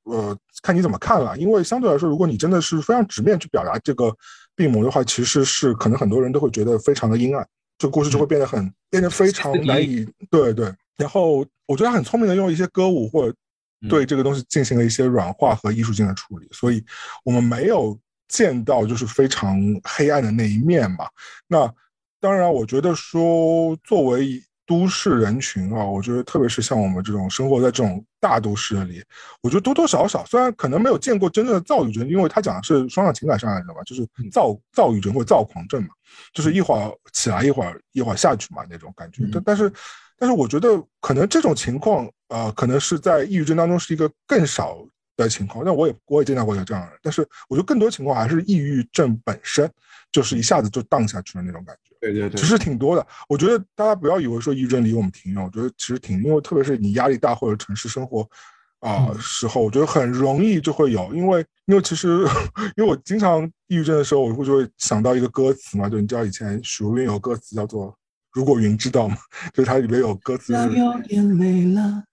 [0.04, 4.16] 呃看你怎么看了，因为相对来说，如果你真的是非常直面去表达这个
[4.56, 7.46] 病魔的话，其实是可能很多人都会觉得非常的阴暗，
[7.78, 10.74] 这个故事就会变得很变得非常难以对对。
[10.98, 13.36] 然后我觉得他很聪明的用一些歌舞或者
[13.88, 16.84] 对这个东西进行了一些软化和艺术性的处理，所以
[17.24, 21.08] 我们没有见到就是非常黑暗的那一面嘛。
[21.48, 21.72] 那
[22.20, 29.04] 当然，我觉得说作为都市人群啊，我觉得特别是像我们这种生活在这种大都市里，
[29.42, 35.90] 我觉得多多少少虽然可能没有见过真正的躁郁症，因为他讲的是双向情感障碍症嘛，就是躁躁郁症或者躁狂症嘛，
[36.34, 39.24] 就是一会儿起来一会儿一会儿下去嘛那种感觉。
[39.32, 39.72] 但但是
[40.20, 44.78] 但是我觉得可能这种情况啊、呃可能是在抑郁症当中是一个更少
[45.15, 45.63] 的情况。
[45.65, 49.70] 那我也我也见到过有这样的人，但是我觉得更多情况还是抑郁症本身
[50.11, 51.95] 就是一下子就荡下去的那种感觉。
[52.01, 53.05] 对对对其实挺多的。
[53.28, 58.22] 我觉得大家不要以为说抑郁症离我们挺远，我觉得其实挺，因为特别是你压力大或者城市生活
[58.80, 62.26] 啊、嗯时候，我觉得很容易就会有，因为因为其实
[62.78, 67.93] 因为我经常抑郁症的时候，我会就会想到一个歌词嘛，就你知道以前许茹芸有歌词叫做
[68.34, 69.18] “如果云知道吗”，
[69.54, 70.78] 就是它里面有歌词是。
[70.78, 72.04] 有点累了，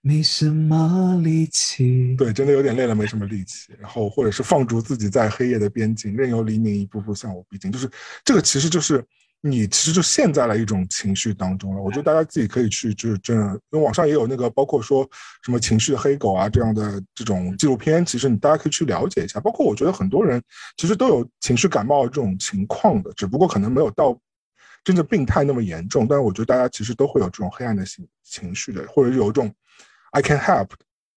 [0.00, 2.14] 没什么力气。
[2.16, 3.72] 对，真的有点累了，没什么力气。
[3.78, 7.72] 然后或者是放逐自己在黑夜的边境，任由黎明一步步向我逼近。
[7.72, 7.90] 就是
[8.24, 9.04] 这个，其实就是
[9.40, 11.82] 你其实就陷在了一种情绪当中了。
[11.82, 15.06] 我觉得大家自己可以去，就是真的，因为网上也有那个，包括说
[15.44, 19.38] 什么情绪的黑狗啊这样的这种纪录片，其实你大家可以去了解一下。
[19.40, 20.42] 包括我觉得很多人
[20.76, 24.18] 其实都有情绪感冒这种情况的，只不过可能没有到
[24.84, 26.06] 真正病态那么严重。
[26.06, 29.52] 但是我觉得大家其实都会有这种黑暗的情情绪的，或者有一种
[30.12, 30.68] I can help，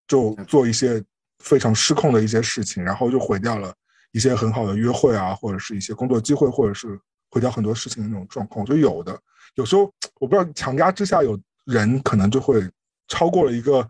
[0.08, 1.04] 就做一些
[1.40, 3.74] 非常失控的一些事情，然后就毁掉了
[4.12, 7.00] 一些很好的约会啊，或者是一些工作机会，或者是
[7.30, 8.66] 毁掉很多事情的那种状况。
[8.66, 9.20] 就有的，
[9.56, 12.68] 有时候我不知道强压之下，有人可能就会
[13.08, 13.88] 超过了一个。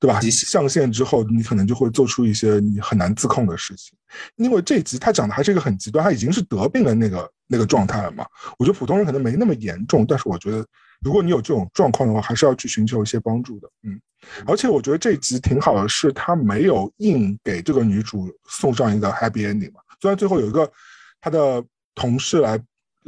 [0.00, 0.20] 对吧？
[0.20, 3.96] 极限象限之后，你可能就会做出一些你很难自控的事情。
[4.36, 8.24] 因为这一集他讲的还是一个很极端，他已经是得病的那个那个状态了嘛。
[8.58, 10.64] 我觉得普通人可能没那么严重，但是我觉得
[11.00, 13.68] 如果你有这种状况的话，还是要去寻求一些帮助的。
[13.82, 14.00] 嗯，
[14.46, 19.80] 而且我觉得这一集挺好的，是他没有硬给这个女主送上一个 happy ending 嘛。
[20.00, 20.70] 虽然最后有一个
[21.20, 21.62] 他的
[21.94, 22.58] 同事来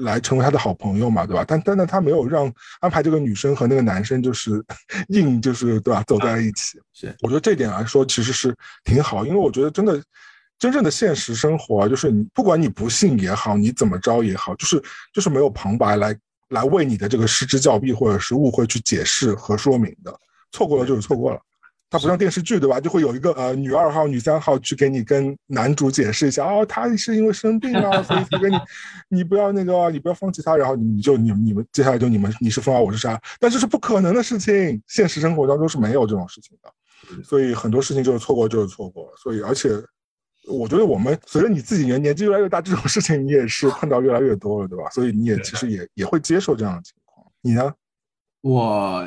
[0.02, 1.44] 来成为他的好朋友嘛，对吧？
[1.46, 4.64] 但但但他没有让安排这个女生和那个男生就是
[5.08, 6.78] 硬就是对吧走在一起。
[6.92, 10.02] 是我觉得这点来说其实是挺好，因为我觉得真的
[10.58, 14.82] 真正的现实生活啊，就是你不管你不信也好，你怎么着也好，就是
[15.12, 16.16] 就是没有旁白来
[16.48, 20.12] 来为你的这个失之交臂或者是误会去解释和说明的，
[20.52, 21.40] 错过了就是错过了。
[21.90, 22.80] 它不像电视剧对吧？
[22.80, 28.56] 就会有一个呃女二号、女三号去给你跟男主解释一下，哦，他是因为生病啊， 所以才跟你，
[29.08, 39.70] 你不要那个啊，你不要放弃他，然后你你就你你们接下来就你们你是风啊，我是沙，但这是不可能的事情，现实生活当中是没有这种事情的，所以很多事情就是错过就是错过，所以而且
[40.48, 44.88] 我觉得我们随着你自己年年纪越来越大，这种事情你也是碰到越来越多了，对吧？
[44.90, 47.72] 所以你也其实也也会接受这样的情况，你呢？
[48.42, 49.06] 我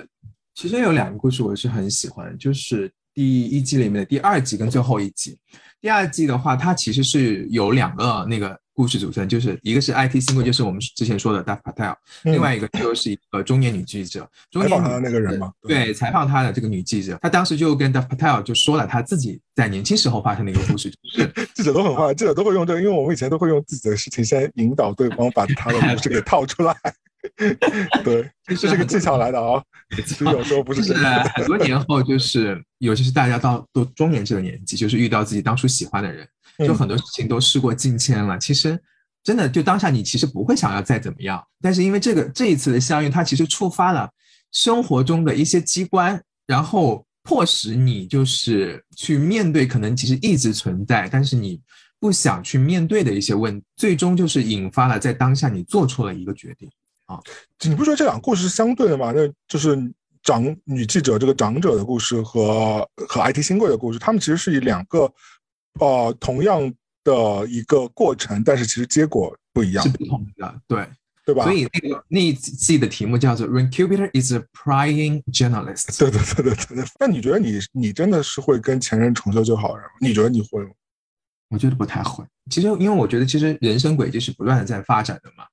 [0.56, 5.38] 其实有两个故事我是很喜欢，就是第一季里面的第二季跟最后一集。
[5.82, 26.76] 第二季的话，它其实是有两个那个故事组成，就是一个是 IT 新贵，就是我们之前说的 Dev Patel，、另外一个就是一个中年女记者，中年女嗯采访他的那个人嘛，对，采访她的这个女记者，她当时就跟 Dev Patel 就说了她自己在年轻时候发生的一个故事，就是 记者都很坏，记者都会用这个，因为我们以前都会用自己的事情先引导对方把他的故事给套出来。
[28.03, 29.63] 对，这是个技巧来的啊，
[30.05, 31.24] 其实有时候不是就是真的。
[31.36, 36.28] 很多年后，就是尤其是大家到都中年这个年纪，就是遇到自己当初喜欢的人，
[36.60, 38.38] 就嗯很多事情都事过境迁了。
[38.38, 38.80] 其实
[39.24, 44.10] 真的就当下你其实不会想要再怎么样，但是因为这个这一次的相遇，它其实触发了
[44.51, 51.60] 生活中的一些机关，然后迫使你就是去面对可能其实一直存在，但是你
[51.99, 56.70] 不想去面对的一些问，最终就是引发了在当下你做出了一个决定
[57.06, 57.18] 啊。
[57.62, 59.14] 你不觉得这两个故事是相对的吗？
[59.16, 59.78] 那就是
[60.22, 65.10] 长女记者这个长者的故事和和 IT 新贵的故事，他们其实是以两个
[65.80, 70.88] 呃同样的一个过程，但是其实结果不一样是，不同的，对。
[71.26, 71.45] 对吧？
[71.45, 75.97] 所以那个那一季的题目叫做 “When Cupid is a prying journalist”。
[75.97, 76.86] 对对对对对对。
[76.99, 79.91] 那你觉得你你真的是会跟前任重修旧好人吗？
[80.01, 80.71] 你觉得你会吗？
[81.47, 82.26] 我觉得不太会。
[82.51, 85.45] 其实，因为我觉得，其实人生轨迹是不断的在发展的嘛。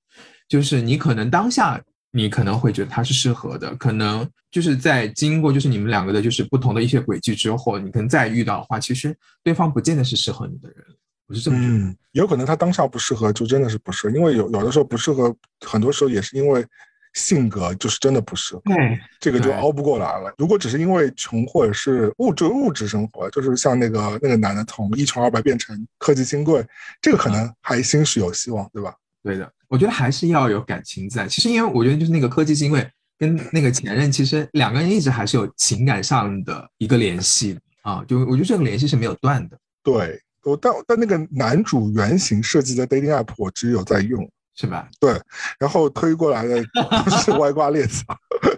[0.48, 1.80] 就是你可能当下
[2.12, 10.84] 你可能会觉得他是适合的，可能就是在经过就是你们两个的就是不同的一些轨迹之后，你可能再遇到的话，其实对方不见得是适合你的人。
[11.26, 11.72] 我是这么觉得。
[11.72, 14.16] 嗯，有可能他当下不适合，就真的是不适合。
[14.16, 15.34] 因为有有的时候不适合，
[15.64, 16.66] 很多时候也是因为
[17.14, 18.62] 性格就是真的不适合。
[18.64, 20.34] 对，这个就熬不过来了。
[20.36, 26.66] 如果只是因为穷或者是物质物质生活，就是像那个那个男的从一穷二白变成科技新贵，
[27.00, 28.92] 这个可能还兴许有希望，对吧？
[29.22, 31.26] 对的，我觉得还是要有感情在。
[31.26, 44.86] 其实因为我觉得就是那个科技是因为跟那个前任，其实两个人一直还是有情感上的一个联系啊，就我觉得这个联系是没有断的，对，我但但那个男主原型设计的 dating app 我只有在用，是吧？
[45.00, 45.18] 对
[45.58, 48.04] 然后推过来的都是歪瓜裂枣，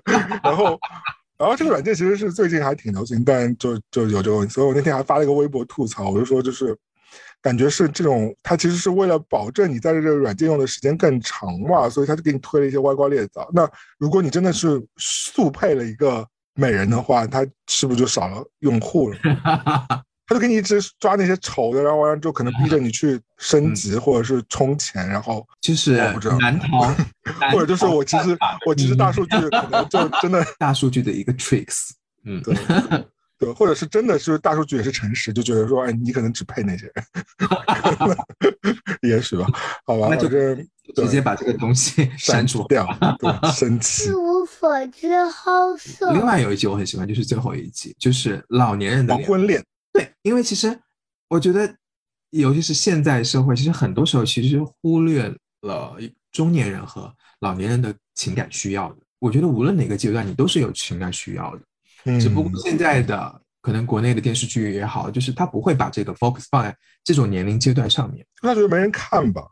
[0.42, 0.76] 然后。
[1.38, 6.76] 然后这个软件其实是最近还挺流行，但就就有这个问题，所以我那天还发了一个微博吐槽，我就说就是
[7.42, 13.50] 感觉是这种，它其实是为了保证你在这个软件用的时间更长嘛，所以他就给你推了一些歪瓜裂枣。
[13.52, 13.68] 那
[13.98, 19.18] 如果你真的是速配了一个美人的话，他是不是就少了用户了？
[20.24, 26.94] 他就给你一直抓那些丑的，然后完了之后可能逼着你去升级或者是充钱，然后就是我不知道难逃，
[27.52, 31.90] 或者就是我其实我其实大数据可能就真的大数据的一个 tricks，
[32.24, 32.54] 嗯，对
[33.42, 37.04] 对，或者是真的是大数据也是诚实，就觉得说，哎，你可能只配那些人，
[39.02, 39.44] 也许吧，
[39.84, 40.64] 好吧，那就是
[40.94, 42.86] 直接把这个东西删除掉，
[43.18, 46.12] 对，生 气一，无所知好色。
[46.12, 50.78] 另外有一集我很喜欢，就是最后一集，就是老年人的恋爱黄昏恋，对，因为其实
[51.28, 51.74] 我觉得，
[52.30, 55.96] 尤其是现在社会，其实很多时候其实忽略了
[56.30, 58.98] 中年人和老年人的情感需要的。
[59.18, 61.62] 我觉得无论哪个阶段，你都是有情感需要的，
[62.04, 68.26] 嗯，只不过现在的可能国内的电视剧也好，就是他不会把这个 focus 放在这种年龄阶段上面。
[68.40, 69.46] 他觉得没人看吧，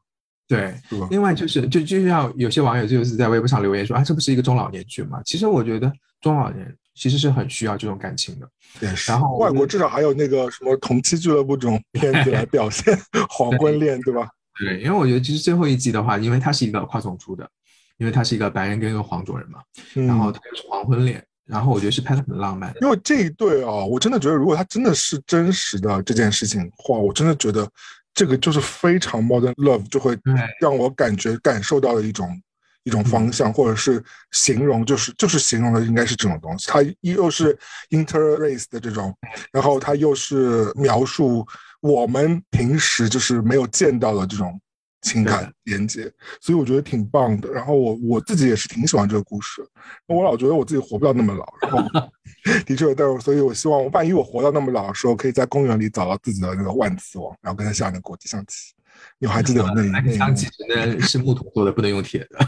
[0.49, 0.75] 对，
[1.11, 5.21] 另外就是就就像有些网友就是在微博上留言说啊，这不是一个中老年剧吗？
[5.25, 8.49] 其实我觉得中老年其实是很需要这种感情的。
[8.81, 12.99] 也是，然后外国至少还有那个什么同期俱乐部这种片子来表现
[13.31, 14.29] 黄昏恋，对吧？
[14.59, 17.49] 对，因为我觉得其实最后一季的话，因为它是一个跨种族的，
[17.99, 19.61] 因为他是一个白人跟一个黄种人嘛，
[19.95, 22.73] 嗯然后他又是黄昏恋，然后我觉得是拍的很浪漫。
[22.81, 27.69] 因为这一对啊，我真的觉得，如果他真的是真实的这件事情的话，我真的觉得
[28.15, 30.19] 这个就是非常 modern love，就会
[30.61, 32.29] 让我感觉感受到的一种
[32.85, 36.67] 一种方向，或者是形容，就是就是形容的应该是这种东西。
[36.69, 37.59] 它又是
[37.91, 39.15] interrace 的这种，
[39.53, 41.47] 然后它又是描述
[41.81, 44.61] 我们平时就是没有见到的这种
[45.03, 47.51] 情感连接，所以我觉得挺棒的。
[47.51, 49.63] 然后我我自己也是挺喜欢这个故事，
[50.07, 52.11] 我老觉得我自己活不到那么老，然后
[52.67, 58.75] 的确，但是所以我希望，万一我活到那么老的时候，可以在公园里找到自己的那个万磁王，然后跟他下那个国际象棋。
[59.19, 62.39] 你还记得有那 一那个枪其实呢是木头做的，不能用铁的。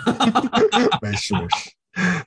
[1.01, 1.71] 没事没事。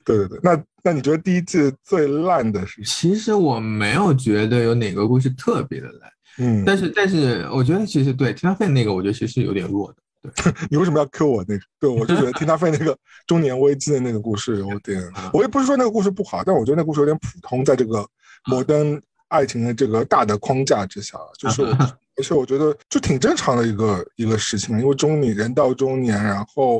[0.04, 2.82] 对对对，那那你觉得第一季最烂的是？
[2.82, 9.98] 其实我没有觉得有哪个故事特别的烂，嗯，但是但是我觉得其实对 Tina Fey 那个，我觉得其实有点弱的。
[10.22, 11.60] 对， 你为什么要 Q 我那个？
[11.78, 12.96] 对，我就觉得听他飞那个
[13.26, 15.02] 中年危机的那个故事有点，
[15.32, 18.06] 我也不是说那个故事不好，但我觉得那个故事有点普通，在这个
[18.46, 21.68] 摩登爱情的这个大的框架之下，就是我
[22.16, 26.78] 而且我觉得就挺正常的一个一个事情，因为中年人到中年，然后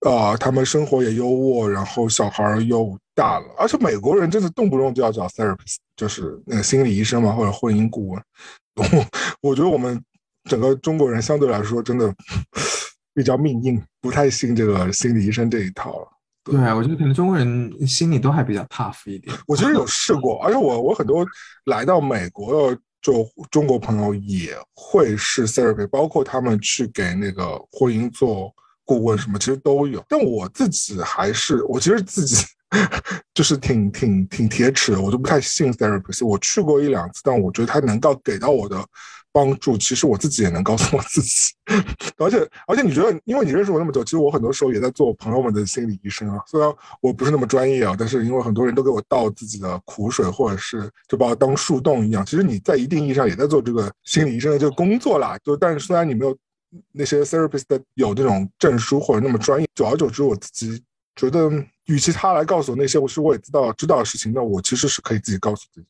[0.00, 8.22] 啊、呃他们生活也优渥，然后小孩儿又大了，而且美国人真的动不动就要找 therapist，就是那个心理医生嘛，或者婚姻顾问。
[9.42, 10.02] 我觉得我们
[10.50, 12.12] 整个中国人相对来说真的
[13.14, 16.08] 比较命硬，不太信这个心理医生这一套了。
[16.42, 19.32] 对，我觉得可能中国人心里都还比较 tough 一点。
[19.46, 21.24] 我其实有试过，而且我我很多
[21.66, 28.52] 来到美国的就中国朋友也会试 therapy，包括他们去给那个婚姻做
[28.84, 30.04] 顾问什么，其实都有。
[30.08, 32.44] 但我自己还是，我其实自己
[33.34, 36.26] 就是挺挺挺铁齿的，我就不太信 therapy。
[36.26, 38.82] 我去过一两次，但我觉得他能够给到我的
[39.32, 41.52] 帮助，其实我自己也能告诉我自己。
[42.16, 46.42] 而 且而且，你觉得，因为你认识我那么久，其实我很多时候也在做朋友们的心理医生啊。
[46.46, 46.68] 虽然
[47.00, 52.24] 我不是那么专业啊，但是因为很多人都给我倒自己的苦水，或者是就把我当树洞一样。
[52.26, 55.38] 其实你在一定意义上也在做这个心理医生的这个工作啦。
[55.44, 56.36] 就但是虽然你没有
[56.92, 60.82] 那些 therapist 的有这种证书或者那么专业，久而久之，我自己
[61.14, 61.50] 觉得，
[61.86, 65.86] 与其他来告诉我那些我是我也知道知道的事情，那我其实是可以自己告诉自己。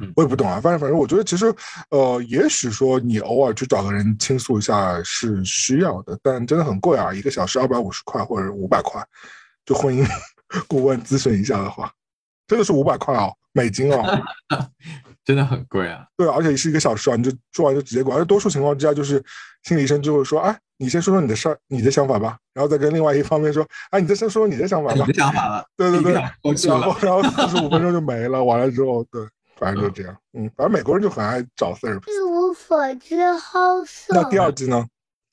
[0.00, 1.54] 嗯我也不懂啊，反正反正我觉得其实，
[1.90, 9.02] 呃，也许说你偶尔去找个人倾诉一下是需要的，但真的很贵啊，一个小时二百五十块或者五百块，
[9.64, 10.06] 就婚姻
[10.68, 11.92] 顾问咨询一下的话，
[12.46, 14.02] 真的是五百块哦，美金哦。
[15.24, 16.04] 真的很贵啊。
[16.18, 18.14] 对，而且是一个小时啊，你就做完就直接滚。
[18.14, 19.24] 而多数情况之下，就是
[19.62, 24.96] 心理医生就会说，哎，你先说说你的事儿，你的想法吧，然后再跟另外一方面说，哎，你再先说说你的想法吧。
[25.06, 28.44] 你的想法了，对对对，然后然后四十五分钟就没了。
[28.44, 29.22] 完了之后，对，
[29.56, 30.16] 反正就这样。
[30.32, 32.10] 嗯，反正美国人就很爱找 therapy。
[32.10, 34.14] 一无所知，好色。
[34.14, 34.84] 那第二季呢？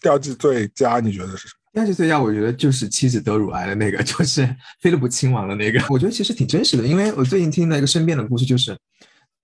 [0.02, 1.52] 第二季最佳你觉得是什么？
[1.74, 4.44] 第二季最佳，我觉得就是妻子得乳癌的那个，就是
[4.80, 5.82] 菲利普亲王的那个。
[5.90, 8.78] 我觉得其实挺真实的，因为我最近听到一个身边的故事，就是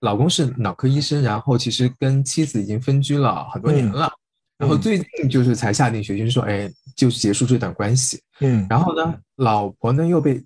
[0.02, 4.12] 老公是脑科医生，然后其实跟妻子已经分居了很多年了，
[4.58, 8.22] 然后最近就是才下定决心说，哎，就结束这段关系。
[8.40, 10.44] 嗯，然后呢，老婆呢又被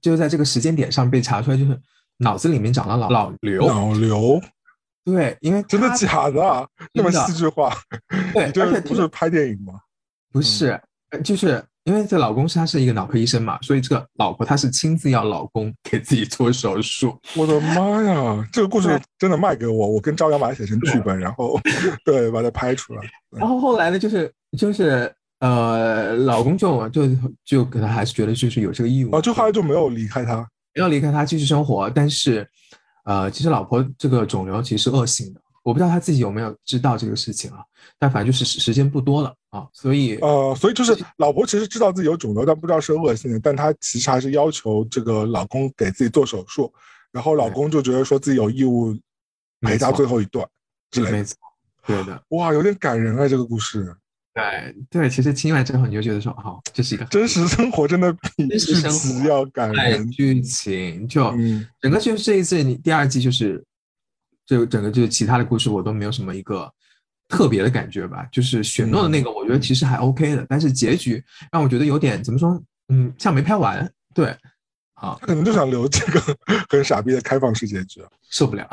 [0.00, 1.78] 就在这个时间点上被查出来，就是
[2.18, 3.66] 脑子里面长了老老瘤。
[3.66, 4.40] 脑瘤。
[5.04, 6.68] 对，因为真的假的？
[6.92, 7.72] 那么戏剧化？
[8.34, 9.80] 对，而且不是拍电影吗？
[10.30, 10.78] 不是，
[11.24, 17.18] 就是因为这老公是他是一个脑科医生嘛，所以这个老婆她是亲自要老公给自己做手术。
[17.34, 21.58] 我的妈呀，这个故事真的卖给我，我跟朝阳把它写成剧本，然后
[22.04, 23.00] 对把它拍出来。
[23.30, 25.10] 然后后来呢，就是就是
[25.40, 27.08] 呃，老公就就
[27.46, 30.46] 就可能还是觉得就是有这个义务啊，就后来就没有离开他，
[30.78, 32.48] 没有离开他继续生活，但是。
[33.04, 37.64] 呃，其实老婆这个肿瘤其实是恶性的，我不知道他自己有没有知道这个事情啊。
[37.98, 46.70] 但反正就是时间不多了啊，所以呃，所以就是老婆其实知道自己有肿瘤，但不知道是恶性的，但她其实还是要求这个老公给自己做手术，
[47.10, 48.94] 然后老公就觉得说自己有义务
[49.62, 50.46] 陪她最后一段
[50.90, 51.16] 之类的。
[51.16, 51.36] 没错，
[51.86, 52.22] 对的。
[52.28, 53.96] 哇，有点感人啊，这个故事。
[54.38, 60.08] 对对，其实听完之后你就觉得说，哦，这是一个真实生活，真的比剧情要感人。
[60.10, 61.34] 剧情就
[61.80, 63.64] 整个就是这一次你第二季就是，
[64.46, 66.70] 就整个就是其他的故事我都没有什么一个
[67.28, 68.26] 特别的感觉吧。
[68.30, 73.90] 就是雪诺的那个，我觉得其实还 OK 的，但是结局让我觉得有点怎么说，嗯，像没拍完。
[74.14, 74.28] 对，
[74.94, 76.20] 啊，他可能就想留这个
[76.68, 78.68] 很傻逼的开放式结局，受不了。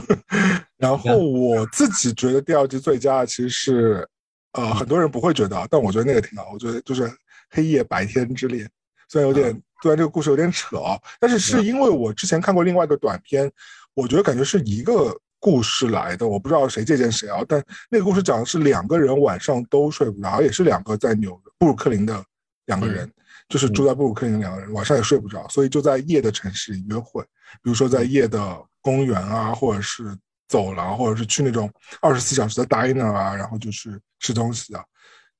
[0.78, 4.08] 然后我自己觉得第二季最佳其实是。
[4.56, 6.48] 呃，很多人不会觉得，但我觉得那个挺好。
[6.52, 7.12] 我觉得就是
[7.50, 8.66] 黑夜白天之恋，
[9.06, 9.52] 虽然有点，
[9.82, 13.52] 虽然这个故事有点扯啊，但是是因为我之前看过另外一个短片，
[13.92, 16.26] 我觉得感觉是一个故事来的。
[16.26, 22.24] 我不知道谁借鉴谁啊，但那个故事讲的是两个人晚上都睡不着，也是两个在纽布鲁克林的
[22.64, 23.10] 两个人，
[23.50, 27.22] 就是住在布鲁克林的两个人晚上也睡不着，所以就在夜的城市里约会，
[27.62, 30.16] 比如说在夜的公园啊，或者是。
[30.48, 31.68] 走廊，或者是去那种
[32.00, 34.84] 二十四小时的 diner 啊，然后就是吃东西啊，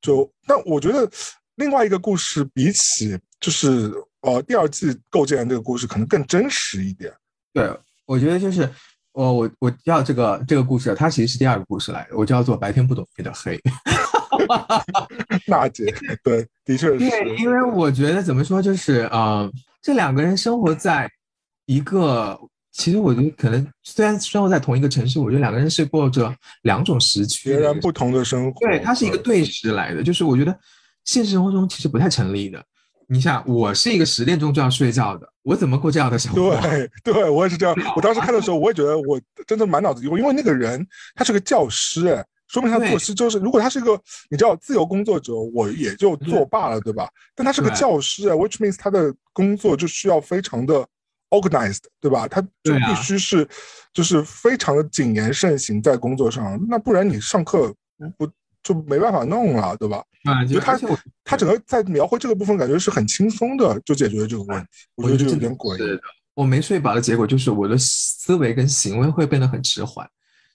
[0.00, 1.09] 就但我觉得
[1.54, 3.92] 另外一个故事比起就是
[4.22, 7.12] 呃第二季构建这个故事可能更真实一点。
[7.52, 7.72] 对，
[8.04, 8.68] 我觉得就是
[9.12, 13.61] 我我我叫这个这个故事，它其实是第二个故事来的，我叫做白天不懂夜的黑。
[15.46, 15.94] 娜姐，
[16.24, 16.98] 对，的确是。
[16.98, 19.48] 对，因为我觉得怎么说，就是啊，
[19.80, 21.09] 这两个人生活在
[21.66, 22.36] 一个。
[22.77, 28.61] 其实我觉得可能虽然生活在同一个城市，我觉得两个人是过着两种时区，截然不同的生活。
[28.61, 30.57] 对，它是一个对时来的，就是我觉得
[31.05, 32.62] 现实生活中其实不太成立的。
[33.09, 36.61] 你想我是一个十点钟就要睡觉的，我怎么过这样的生活？
[36.61, 37.74] 对，对我也是这样。
[37.97, 43.99] 我当时看的时候，我也觉得我真的满脑子疑惑，因为那个人他是个教师，哎，说明他做事就是，如果他是个
[44.29, 47.09] 你知道自由工作者，我也就作罢了，对吧？
[47.35, 50.87] 但他是个教师，which means 他的工作就需要非常的。
[51.31, 52.29] Organized 对吧？
[52.29, 53.49] 他就必须是，
[53.93, 57.74] 就是非常的谨言慎行在工作上，那不然你上课
[58.16, 58.29] 不
[58.62, 60.03] 就没办法弄了，对吧？
[60.24, 60.79] 啊，就他
[61.24, 64.66] 他整个在描绘这个部分，感觉是很轻松的就解决了这个问题。
[64.97, 66.01] 我觉得就有点诡异。
[66.35, 70.07] 我没睡饱的结果就是我的思维跟行为会变得很迟缓，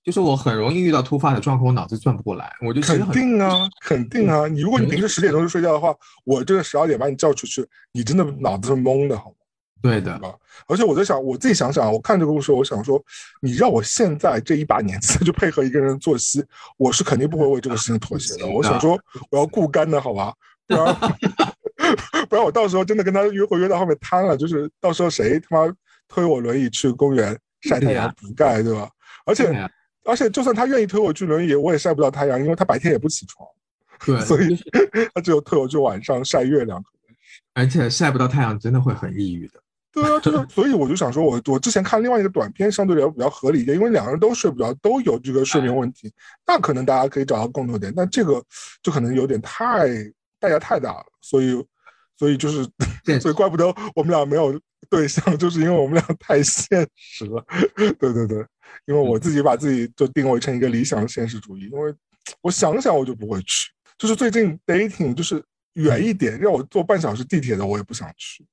[0.03, 2.51] 就是我很容易遇到突发的状况，我脑子转不过来。
[2.61, 4.47] 我就肯定啊，肯定啊。
[4.47, 9.35] 你如果你平时十点钟就睡觉的话，我这个十二点把你叫出去，你真的脑子是懵的，好吗？
[9.81, 10.19] 对的，
[10.67, 13.03] 而且我在想，我自己想想，我看这个故事，我想说，
[13.41, 16.43] 你让我现在这一把年纪就配合一个人作息，
[16.77, 18.45] 我是肯定不会为这个事情妥协的。
[18.51, 20.33] 我想说，我要固肝的好吧，
[20.67, 20.95] 不然
[22.29, 25.73] 不然我到时候真的跟他约会约到后面瘫了，就是到时候谁他妈
[26.07, 28.89] 推我轮椅去公园晒太阳补钙，对吧？
[29.25, 29.45] 而且
[30.03, 33.47] 而且，就算他愿意推我去轮椅，我也晒不到太阳，因为他白天也不起床，
[34.05, 34.57] 对， 所以
[35.13, 36.83] 他只有推我去晚上晒月亮。
[37.53, 39.61] 而且晒不到太阳，真的会很抑郁的。
[39.91, 46.11] 对啊，就是， 所以我就想说，我我之前看另外一个短片，相对来说比较合理一点，因为两个人都睡不着，都有这个睡眠问题，
[46.47, 47.93] 那可能大家可以找到共同点。
[47.95, 48.41] 但这个
[48.81, 49.87] 就可能有点太
[50.39, 51.65] 代价太大了，所以，
[52.17, 52.63] 所以就是，
[53.19, 54.57] 所以怪不得我们俩没有
[54.89, 57.45] 对象，就是因为我们俩太现实了。
[57.75, 58.37] 对对对，
[58.85, 61.93] 因为我自己把自己就定位成一个理想现实主义，因为
[62.41, 63.69] 我想想我就不会去。
[63.97, 68.45] 就是最近 dating 就是远一点，让我坐半小时地铁的我也不想去。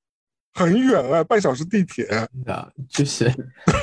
[0.53, 3.31] 很远啊，半小时地铁，真的就是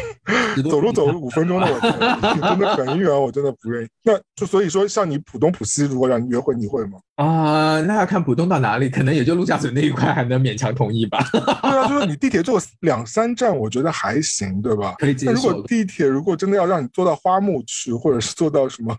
[0.68, 3.88] 走路走五分钟的，我觉得 真的很远，我真的不愿意。
[4.02, 6.98] 那就所以说，像你浦东浦西，如果让你约会，你会吗？
[7.16, 14.94] 啊、那要看浦东到哪里，可能也就陆家嘴那一块还能勉强同意吧，对啊，就是你地铁坐两三站，我觉得还行，对吧？
[14.98, 15.62] 可以接那如果。
[15.66, 18.96] 地铁如果真的要让你坐到花木去，或者是坐到什么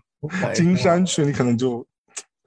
[0.54, 1.86] 金山去，你可能就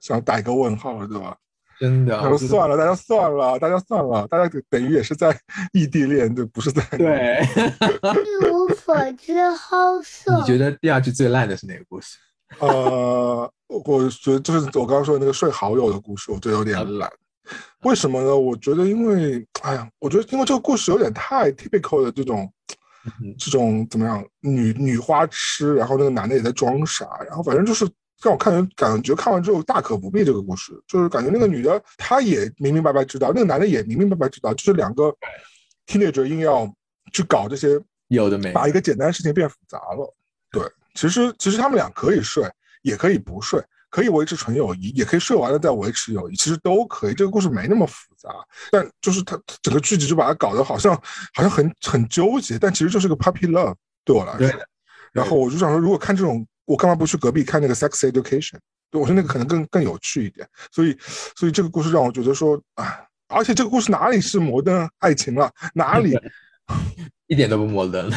[0.00, 1.36] 想打一个问号了，对吧？
[1.82, 5.36] 真的，他我说算了，大家算了，大家算了，大家等于也是在
[5.72, 7.42] 异地恋，对，不是在对。
[8.14, 10.44] 一无所知好色你。
[10.44, 12.18] 觉得第二句最烂的是哪个故事？
[12.60, 17.10] 呃，我觉得就是我刚刚说的那个睡好友的故事，我觉得有点懒。
[17.82, 18.36] 为什么呢？
[18.36, 22.48] 我觉得因为，哎呀，我觉得因为这个故事有点太 typical 的这种
[23.20, 27.84] 嗯这种怎么样，女女花痴，然后那个男的也在装傻，然后反正就是
[28.22, 35.12] 让我看人感觉看完之后大可不必这个故事，就是感觉那个女的她也明明白白知道，那个男的也明明白白知道，就是两个
[35.86, 36.72] teenager 硬要
[37.12, 38.52] 去搞这些有的没？
[38.52, 40.14] 把一个简单的事情变复杂了。
[40.50, 40.62] 对，
[40.94, 42.48] 其实其实他们俩可以睡，
[42.82, 43.60] 也可以不睡，
[43.90, 47.14] 可以维持纯友谊，也可以睡完了再维持友谊，其实都可以。
[47.14, 48.30] 这个故事没那么复杂，
[48.70, 50.94] 但就是它整个剧集就把它搞得好像
[51.34, 54.54] 好像很很纠结，但其实就是个 puppy love 对我来说对。
[55.12, 58.58] 然后我就想说，如果看这种，我干嘛不去隔壁看那个 Sex Education？
[58.90, 60.46] 对我说那个可能更更有趣一点。
[60.70, 60.96] 所以
[61.36, 65.50] 所以这个故事让我觉得说啊，而且这个故事哪里是摩登爱情了？
[65.74, 66.16] 哪里？
[67.26, 68.10] 一点都不摩登。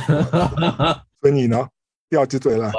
[1.22, 1.68] 所以你呢？
[2.10, 2.72] 第二季最烂。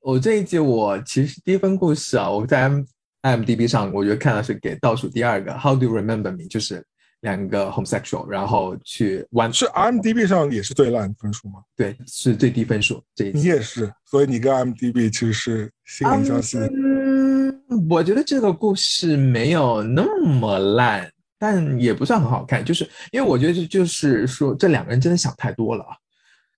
[0.00, 2.82] 我这一季我其实第一份故事啊，我在 M
[3.22, 6.46] IMDB 上，我觉得看的是给倒数第二个 How do you remember me？
[6.48, 6.84] 就是
[7.20, 11.60] 两个 homosexual，然后去玩，是 IMDB 上也是最烂分数吗？
[11.76, 13.38] 对，是最低分数这一季。
[13.38, 16.58] 你也是，所以你跟 IMDB 其实是心灵相惜。
[16.58, 25.96] 嗯，我觉得这个故事没有那么烂，但也不算很好看，就是因为我觉得这就是说这两个人真的想太多了啊，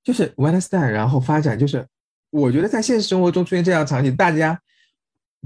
[0.04, 1.86] 就是 Wednesday，然后发展就是，
[2.30, 4.60] 我觉得在现实生活中出现这样场景，大家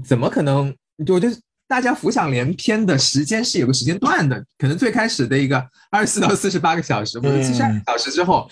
[0.03, 0.75] 怎么可能？
[0.97, 1.35] 我觉得
[1.67, 5.57] 大家浮想联翩的时间是有个时间段的，可能最开始的一个
[5.91, 8.49] 二十四到四十八个小时，或者七十二个小时之后。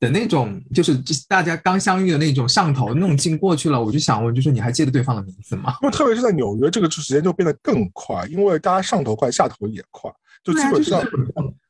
[0.00, 5.76] 的那种，就是大家刚相遇的那种上头那种劲过去了，我就想问，就是你还记得对方的名字吗？
[5.80, 10.10] 因为特别是在纽约，这个时间就变得更快，因为大家上头快，下头也快，
[10.42, 11.00] 就基本上，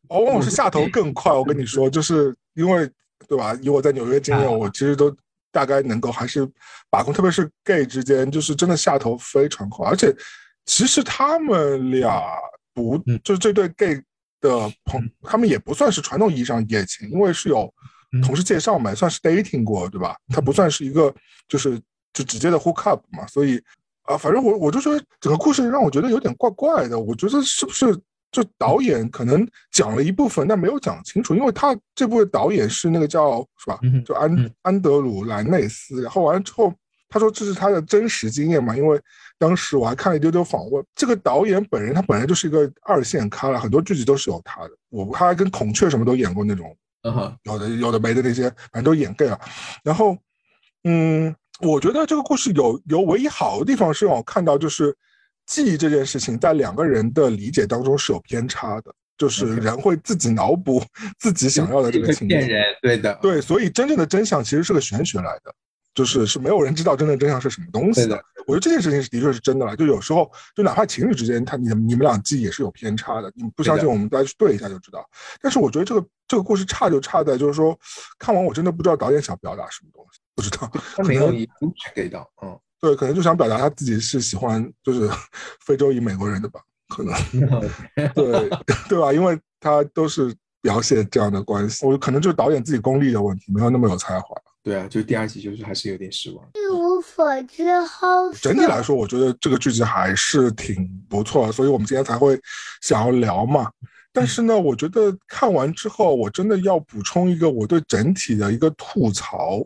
[0.08, 1.30] 哦，往往是下头更快。
[1.30, 2.90] 我跟你说，就是因为
[3.28, 3.54] 对吧？
[3.60, 5.14] 以我在纽约经验，我其实都
[5.50, 6.48] 大概能够还是
[6.88, 9.86] 把控，特别是 gay 之间，就是真的下头非常快。
[9.86, 10.10] 而且
[10.64, 12.22] 其实他们俩
[12.74, 14.02] 不，就是这对 gay
[14.40, 17.72] 的朋，他们也不算是传统意义上一夜情，因为是有。
[18.22, 20.14] 同事介绍嘛，算是 dating 过，对吧？
[20.28, 21.10] 他不算是一个，
[21.48, 21.80] 就是
[22.12, 23.58] 就直接的 hook up 嘛，所以
[24.02, 27.00] 啊，反正我我就觉得整个故事让我觉得有点怪怪的。
[27.00, 27.98] 我觉得是不是
[28.30, 33.80] 就导演可能讲了一部分，但没有讲清楚，因为他这部的导演是那个叫是吧？
[34.04, 36.02] 就安安德鲁莱内斯。
[36.02, 36.70] 然后完了之后，
[37.12, 38.98] 他说这是他的真实经验嘛，因为
[39.38, 44.70] 当时我还看了一丢丢访问，这个导演本人他本来就是一个二线咖了，很多剧集都是有他的。
[44.88, 46.74] 我他还跟孔雀什么都演过那种。
[47.04, 49.36] 嗯哼，有的有的没的那些，反正都演 gay 了。
[49.82, 50.16] 然后，
[50.84, 54.96] 嗯，我觉得这个故事有有唯一好的地方是让我看到，就是
[55.44, 60.80] 记忆这件事情在两个人的理解当中是有偏差的，就是人会自己脑补
[61.18, 62.36] 自己想要的这个情节。
[62.36, 65.52] 骗人，对的，对，所以真正的真相其实是个玄学来的。
[65.94, 68.22] 就是是没有人知道真正真相是什么东西的。
[68.46, 69.76] 我觉得这件事情是的确是真的了。
[69.76, 73.32] 就有时候，就哪怕情侣之间，他你你们俩记忆也是有偏差的。
[73.36, 75.08] 你不相信，我们大家去对一下就知道。
[75.40, 77.78] 但是我觉得这个这个故事差就差在，就是说
[78.18, 80.68] 看完我真的不知道导演想表达什么东西，不知道。
[80.96, 85.08] 他没有一部给到，嗯，对，可能就想表达他自己是喜欢就是
[85.64, 87.14] 非洲裔美国人的吧，可能。
[88.14, 88.50] 对
[88.88, 89.12] 对吧？
[89.12, 94.34] 因为他都是描写这样的关系，我可能就是导演自己功力的问题，没有那么有才华。
[94.62, 96.48] 对啊，就第二集就是还是有点失望。
[96.54, 98.32] 一无所知后。
[98.34, 102.40] 整体来说，我觉得这个剧集还是挺不错，所以我们今天才会
[102.80, 103.68] 想要聊嘛。
[104.12, 109.58] 但是呢，我觉得看完之后，我真的要补充一个我对整体的一个吐槽，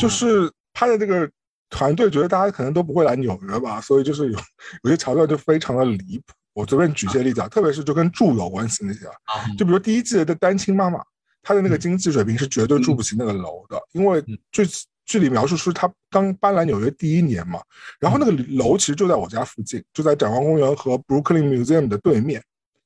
[0.00, 1.30] 就是拍的这个
[1.68, 4.38] 团队觉得大家可能都不会来纽约吧，所以就是有
[4.84, 6.32] 有些桥段就非常的离谱。
[6.54, 10.98] 我随便举些例子啊，特别是就跟住有关系那些啊，就比如第一季的单亲妈妈。
[11.42, 14.22] 他的那个经济水平是绝对住不起那个楼的，因为
[14.52, 14.66] 剧
[15.06, 17.60] 剧里描述是他刚搬来纽约第一年嘛，
[17.98, 22.42] 然后那个楼其实就在我家附近，就在展望公园和 Brooklyn Museum 的对面，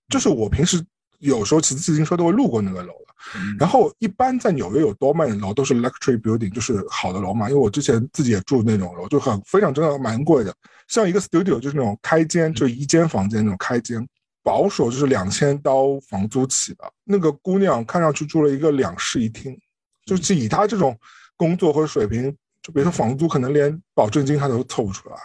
[0.08, 0.82] 就是我平时
[1.18, 3.14] 有时候骑自行车都会路过那个楼的。
[3.58, 10.54] 然后一般在纽约有多曼的楼都是 luxury building，就是好的楼嘛，因为我之前自己也住那种楼，就很非常真的蛮贵的，
[10.88, 14.06] 像一个 studio 就是那种开间，就一间房间那种开间。
[14.44, 16.84] 保守就是两千刀房租起的。
[17.02, 19.58] 那个姑娘看上去住了一个两室一厅，
[20.06, 20.96] 就是以她这种
[21.36, 22.32] 工作和水平，
[22.62, 25.16] 就别说房租，可能连保证金她都凑不出来。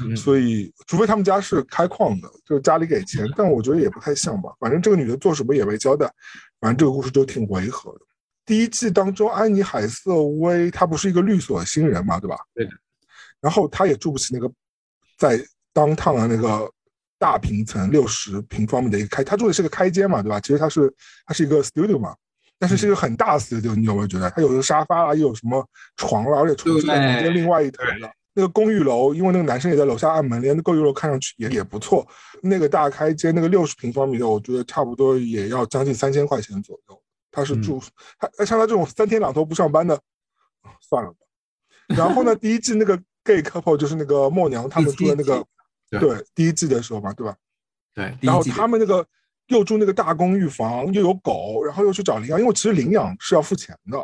[0.00, 4.48] 嗯所以，除非他们家是开矿的，就是家里给钱，但我觉得也不太像吧。
[4.60, 6.06] 反正这个女的做什么也没交代，
[6.60, 8.00] 反正这个故事就挺违和的。
[8.46, 12.36] 第一季当中，安妮海瑟薇她不是一个律所新人嘛，对吧？
[12.54, 12.70] 对的。
[13.40, 14.48] 然后她也住不起那个
[15.18, 16.70] 在当趟的那个
[17.18, 20.40] 大平层六十平方米的一个开，他住的是个开间嘛，对吧？
[20.40, 20.92] 其实它是
[21.26, 22.14] 它是一个 studio 嘛，
[22.58, 24.30] 但是是一个很大的 studio，你有没有觉得？
[24.30, 25.66] 它有沙发啊，又有什么
[25.96, 28.10] 床啦，而且床是在房间另外一头的。
[28.34, 32.06] 那个公寓楼，因为那个男生也在楼下按门铃，那公寓楼看上去也也不错。
[32.40, 37.02] 那个大开间，那个六十平方米的，我觉得差不多也要将近三千块钱左右。
[37.32, 37.82] 他是住，
[38.16, 39.98] 他像他这种三天两头不上班的，
[40.80, 41.16] 算了吧。
[41.88, 45.44] 然后呢， 第一季那个 gay couple 就是那个默娘他们住的那个，
[45.90, 47.36] 对，第一季的时候嘛，对吧？
[47.94, 48.16] 对。
[48.20, 49.06] 然后他们那个
[49.46, 53.98] 又住那个大公寓房，又有狗，然后又去找领养，因为其实领养是要付钱的。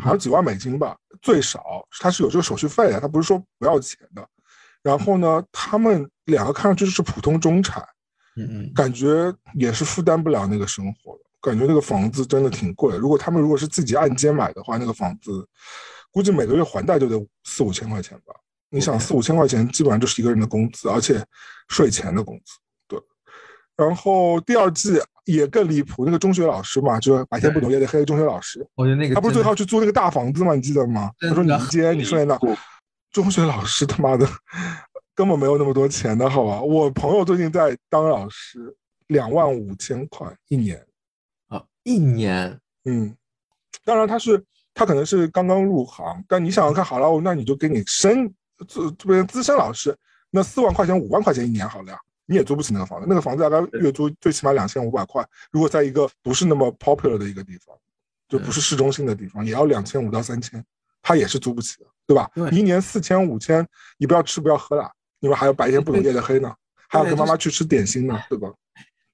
[0.00, 4.24] 好像几万美金吧，最少他是有这个手续费的，他不是说不要钱的。
[4.84, 7.84] 然后呢，他们两个看上去就是普通中产，
[8.36, 12.96] 嗯嗯，感觉也是负担不了那个生活的，感觉那个房子真的挺贵。
[12.96, 15.44] 如果他们如果是自己按揭买的话，那个房子
[16.12, 18.32] 估计每个月还贷就得四五千块钱吧。
[18.70, 21.22] 你想四五千块钱，基本上就是一个人的工资，而且
[21.68, 22.54] 税前的工资。
[22.88, 22.98] 对。
[23.76, 25.00] 然后第二季。
[25.26, 28.66] 也更离谱，那个中学老师嘛，就是白天不懂夜的黑的中学老师。
[28.74, 30.56] 我觉得那个他不是最后去租那个大房子吗？
[30.56, 31.08] 你记得吗？
[31.20, 32.36] 他说你一间，你睡那。
[33.12, 34.26] 中学老师他妈的
[35.14, 36.60] 根本没有那么多钱的好吧？
[36.60, 38.74] 我朋友最近在当老师，
[39.06, 40.84] 两万五千块一年。
[41.46, 42.58] 啊，一年。
[42.86, 43.14] 嗯，
[43.84, 44.42] 当然他是
[44.74, 48.32] 他可能是刚刚入行，但你想想看，好莱坞，那你就给你升
[48.66, 49.96] 资这边资深老师，
[50.30, 51.98] 那四万块钱五万块钱一年好了呀。
[52.26, 55.26] 你也租不起那个房子，那个房子大概月租最起码两千五百块。
[55.50, 57.76] 如果在一个不是那么 popular 的一个地方，
[58.28, 60.64] 就不是市中心的地方，也要两千五到三千，
[61.02, 62.30] 他也是租不起的，对吧？
[62.32, 63.66] 对，一年四千五千，
[63.98, 64.88] 你不要吃不要喝了，
[65.18, 66.54] 你们还要白天不懂夜的黑呢，
[66.88, 68.48] 还要跟妈妈去吃点心呢，对吧？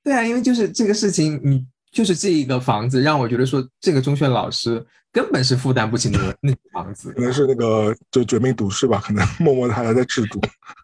[0.03, 1.67] 对啊，因为就是这个事情，你
[1.97, 10.39] 就是这一个房子，让我觉得说这个中学老师根本是负担不起那个那房子，可能是那个就绝命毒师吧，可能 默默的还在制毒。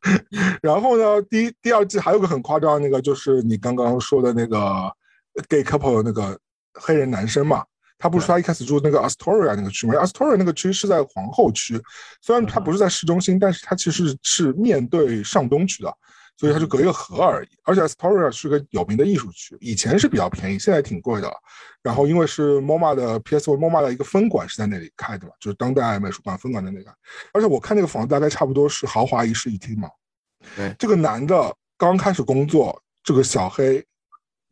[0.63, 4.91] 然后呢，第一、第二季还有个很夸张，那个就是你刚刚说的那个
[5.51, 6.39] gay couple 的那个
[6.73, 7.63] 黑人男生嘛，
[7.99, 11.79] 他不是他一开始住那个 Astoria 那个区吗？Astoria 那个区是在皇后区，
[12.23, 15.95] 虽然它不是在市中心，但是它其实是面对上东区的，
[16.37, 17.49] 所以它就隔一个河而已。
[17.65, 21.33] 而且 Astoria 是个有名的艺术区，以前是比较便宜，现在挺贵的。
[21.83, 26.95] 然后因为是 MoMA 的 PSO MoMA 的一个分馆是在那里开的嘛，就是当代美术馆分馆的那个。
[27.33, 29.89] 而且我看那个房子大概差不多是豪华一室一厅嘛。
[30.57, 33.85] 对，这个男的刚开始工作，这个小黑，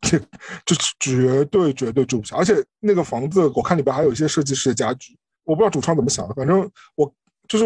[0.01, 0.19] 这
[0.65, 2.35] 这绝对绝对住不下。
[2.35, 6.33] 而且那个房子，我看里边还有一些设计师的家具，我不知道主创怎么想的。
[6.33, 7.13] 反正我
[7.47, 7.65] 就是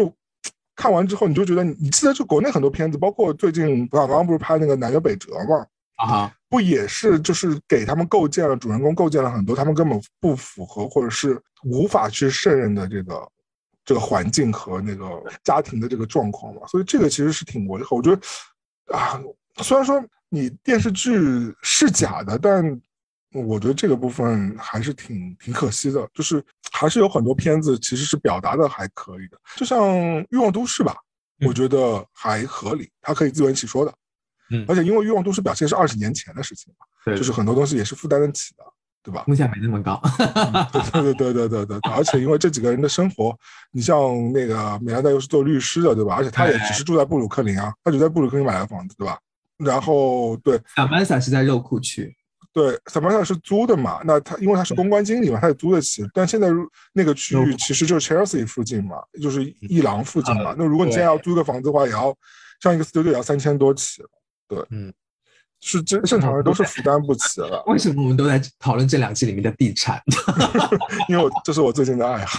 [0.76, 5.66] 看完之后，你就觉得，你记得就国内很多片子，包括最近刚刚不是拍那个《南辕北辙》嘛？
[5.96, 13.26] 啊，不也是就是给他们构建了主人公构建了很多他们根本不符合或者是无法去胜任的这个。
[13.88, 15.06] 这个环境和那个
[15.44, 17.96] 家庭的这个状况嘛，所以这个其实是挺违和。
[17.96, 18.20] 我觉得
[18.92, 19.22] 啊，
[19.62, 22.80] 虽然说你电视剧是假的，但
[23.44, 26.08] 我觉得这个部分还是挺挺可惜的。
[26.14, 29.80] 就是还是有很多片子其实是表达的还可以的，就像
[30.30, 30.96] 《欲望都市》吧，
[31.46, 33.92] 我觉得还合理，它可以自圆其说的。
[34.50, 38.64] 嗯，而且因为《欲望都市》表现是二十年前的事情嘛，对，就是很多东西也是负担得起的。
[39.02, 39.24] 对吧？
[39.28, 40.02] 物价没那么高。
[40.72, 43.32] 对对对对对对对，而且因为这几个人的生活，
[43.70, 43.96] 你像
[44.32, 46.16] 那个美兰达又是做律师的，对吧？
[46.16, 49.16] 而且他也只是住在布鲁克林啊，他只在布鲁克林买了房子，对吧？
[49.58, 52.12] 然后对，萨曼萨是在肉库区，
[52.56, 54.00] 对，萨曼萨是租的嘛？
[54.02, 56.02] 那他因为他是公关经理嘛，他也租得起。
[56.14, 56.48] 但现在
[56.94, 60.54] 那个区域其实就是 Chelsea 附近嘛，就是伊朗附近嘛。
[60.56, 62.16] 那如果你现在要租个房子的话，也要
[62.62, 64.02] 像一个 studio 也要三千多起，
[64.48, 64.90] 对，嗯。
[65.58, 67.64] 是正正常人都是负担不起了。
[67.66, 70.00] 为什么我们都在讨论这两季里面的地产？
[71.08, 72.38] 因为我这是我最近的爱好，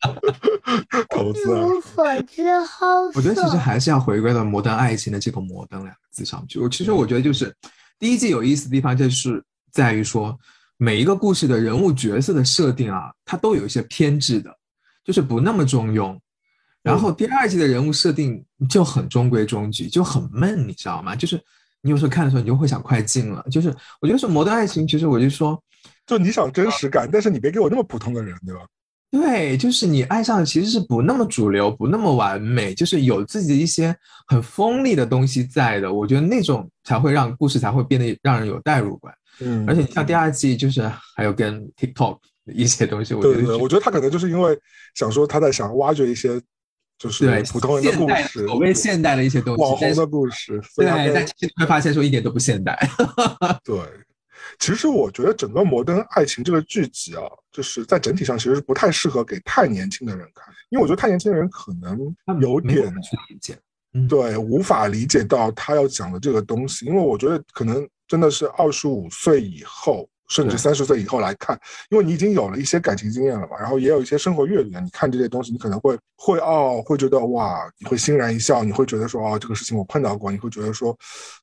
[1.14, 1.54] 投资。
[1.54, 6.58] 无所之好我觉得其实还是要回归到摩登爱情的这个“摩登”两个字上去。
[6.58, 7.54] 我其实我觉得就是
[7.98, 10.38] 第一季有意思的地方，就是在于说
[10.76, 14.54] 每一个故事的人物角色的设定啊，它都有一些偏执的，
[15.04, 16.18] 就是不那么中庸。
[16.82, 21.14] 然后第二季的人物设定就很中规中矩，就很闷，你知道吗？
[21.14, 21.40] 就是。
[21.80, 23.40] 你有时候看的时候，你就会想快进了。
[23.52, 25.62] 就是我觉得是摩登爱情，其实我就说，
[26.04, 28.62] 就你想真实感，但是你别给我那么普通的人，对吧？
[29.10, 33.94] 对，就是你爱上的其实是不那么主流，不那么完美，就是有自己的一些
[34.26, 35.92] 很锋利的东西在的。
[35.92, 39.14] 我觉得那种才会让故事才会变得让人有代入感。
[39.40, 40.82] 嗯而且像第二季，就是
[41.16, 44.58] 还有跟 TikTok 的一些东西，我觉得对对对，我觉得他可能就是因为
[44.94, 46.40] 想说他在想挖掘一些
[46.98, 52.76] 就是对普通人的故事，所谓现代的一些东西，网红的故事，对，跟但其实会发现说一点都不现代。
[53.64, 53.78] 对，
[54.58, 57.22] 其实我觉得整个《摩登爱情》这个剧集啊，
[57.52, 61.98] 就是在整体上其实是不太适合给太年轻的人看，因为我觉得太年轻的人可能
[62.40, 62.86] 有点
[63.28, 63.58] 理解。
[64.08, 70.08] 对无法理解到他要讲的这个东西，因为我觉得可能真的是二十五岁以后。
[70.28, 71.58] 甚至对三十岁以后来看，
[71.90, 80.96] 因为你已经有了一些感情经验了嘛，然后也有一些生活阅历了，你看这些东西，你可能会会哦，会觉得哇，你会欣然一笑，你会觉得说哦，这个事情我碰到过，你会觉得说，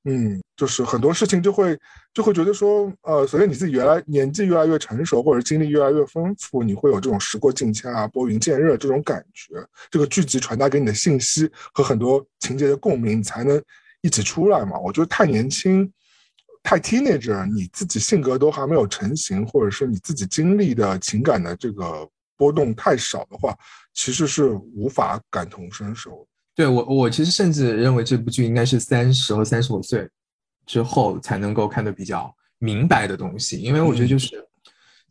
[0.03, 1.77] 嗯，就是很多事情就会
[2.13, 9.55] 就会觉得说，呃，随着你自己原来年纪越来越成熟，或者经历越来越丰富，你会有这种时过境迁啊、拨云见日这种感觉。
[9.89, 13.61] 这个剧集传达给你的信息和很多情节的共鸣，你才能
[14.01, 14.77] 一起出来嘛。
[14.77, 15.91] 我觉得太年轻。
[16.65, 23.55] 太 teenager，你自己性格都还没有成型，或者是你自己经历的情感的这个波动太少的话，
[23.93, 26.27] 其实是无法感同身受。
[26.55, 30.09] 对我，我其实甚至认为这部剧应该是三十和三十五岁
[30.65, 34.43] 之后才能够看得比较明白的东西，因为我觉得就是、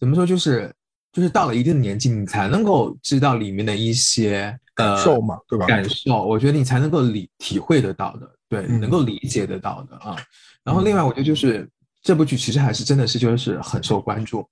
[0.01, 0.75] 怎么说，就是
[1.13, 5.67] 就是到了一定的年纪，你才能够知道里面的一些感受嘛，对吧？
[5.67, 10.17] 感受，我觉得你才能够理体会得到的，对，嗯能够理解得到的啊。
[10.65, 11.69] 然后另外，我觉得就是
[12.03, 14.49] 这部剧其实还是真的是就是很受关注，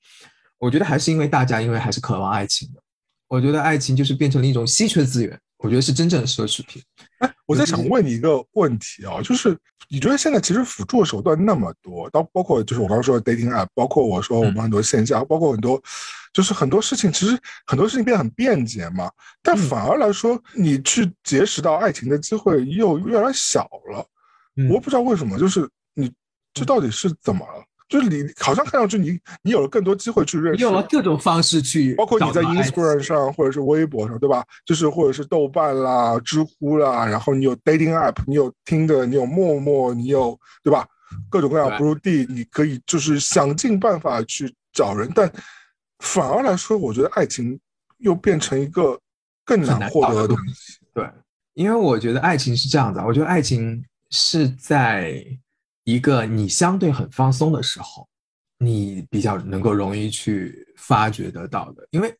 [0.58, 2.82] 我觉得还是因为大家因为还是渴望爱情的，
[3.28, 6.82] 我觉得爱情就是变成了一种稀缺资源，我觉得是真正的奢侈品。
[7.18, 9.56] 哎，我在想问你一个问题啊，就是
[9.88, 15.80] 你觉得现在其实辅助手段那么多，到包括就是我刚刚说的 dating app，包括我说我们很多线下，包括很多，
[16.32, 19.10] 就是很多事情，其实很多事情变得很便捷嘛，
[19.42, 24.06] 但反而来说，你去结识到爱情的机会又越来越小了。
[24.56, 24.68] 嗯。
[24.68, 25.68] 我不知道为什么，就是你
[26.53, 27.64] 这到底是怎么了？
[27.88, 34.42] 就是你好像看上去你你有了更多机会去认识，用了各种方式去，包括你在 Instagram 上或者是微博上，对吧？
[34.64, 40.86] 就是或者是豆瓣啦、知乎啦，然后你有 dating app，你有听的，你有陌陌，你有对吧？
[41.28, 45.30] 各种各样对 blue D，你可以就是想尽办法去找人，但
[45.98, 47.61] 反而来说，我觉得爱情
[47.98, 48.98] 又变成一个
[49.44, 50.78] 更难难获得的东西。
[50.94, 51.07] 对，
[51.53, 55.22] 因为我觉得爱情是这样的，我觉得爱情是在
[55.85, 58.09] 一个你相对很放松的时候，
[58.59, 61.87] 你比较能够容易去发掘得到的。
[61.91, 62.14] 因为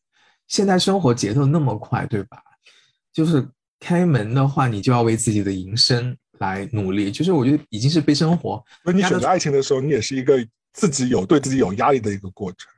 [0.49, 2.39] 现在生活节奏那么快，对吧？
[3.13, 3.49] 就是
[3.79, 7.13] 开门的话，你就要为自己的营生来努力。
[7.13, 12.71] 就是我觉得已经是被生活所以你选择爱情的时候，你也是一个自己有对自己有压力的一个过程。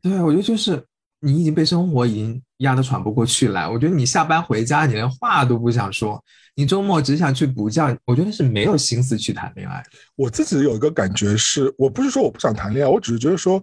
[0.00, 0.84] 对，我觉得就是
[1.20, 3.68] 你已经被生活已经压得喘不过气来。
[3.68, 6.22] 我觉得你下班回家，你连话都不想说，
[6.54, 9.82] 你周末只想去补觉，我觉得是没有心思去谈恋爱。
[10.16, 13.62] 我自己有一个感觉是，我不是说我不想谈恋爱，我只是觉得说，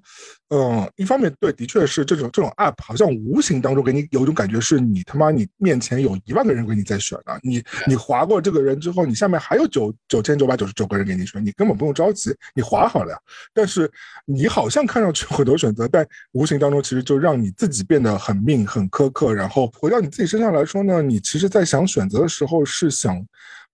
[0.50, 13.18] 嗯，一方面对，的确是这种这种 app 好像无形当中给你有一种感觉，是你他妈你面前有一万个人给你在选呢、你你划过这个人之后，你下面还有九九千九百九十九个人给你选，你根本不用着急，你划好了呀。
[13.54, 13.92] 但是
[14.26, 19.34] 你好像看上去有很多选择，但无形当中其实就让你自己变得很命很苛刻。
[19.34, 23.26] 然后回到你自己身上来说呢，你其实在想选择的时候是想。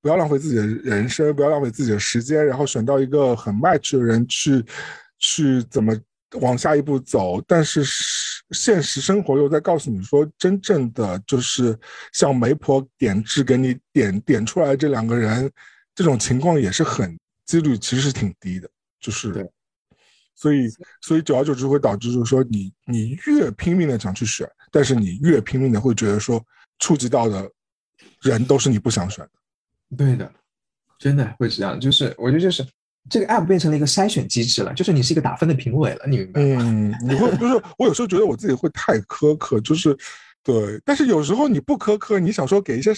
[0.04, 4.66] 不要浪费自己的人生，不要浪费自己的时间，然后选到一个很 match 的人去，
[5.20, 5.96] 去怎么
[6.40, 7.40] 往下一步走。
[7.46, 11.78] 但是是现实生活又在告诉你说，真正的就是
[12.14, 15.48] 像媒婆点痣给你点点出来这两个人，
[15.94, 18.68] 这种情况也是很几率其实是挺低的，
[19.00, 19.48] 就是。
[20.42, 20.68] 所以，
[21.02, 26.44] 所以久而久之会导致，就是说你你越拼命的想去选，但是你越拼命的会觉得说，
[26.80, 27.48] 触及到的
[28.24, 29.96] 人都是你不想选的。
[29.96, 30.34] 对的，
[30.98, 31.80] 真的会这样。
[31.80, 32.66] 就是我觉得就是
[33.08, 36.64] 这个 app 变成了一个筛选机制了，就是你是一个打分的评委了，你明白吗？
[36.64, 39.96] 嗯，你会就是我有时候觉得我自己会太苛刻，就是
[40.44, 42.92] 对，但是有时候你不苛刻，你想说给一些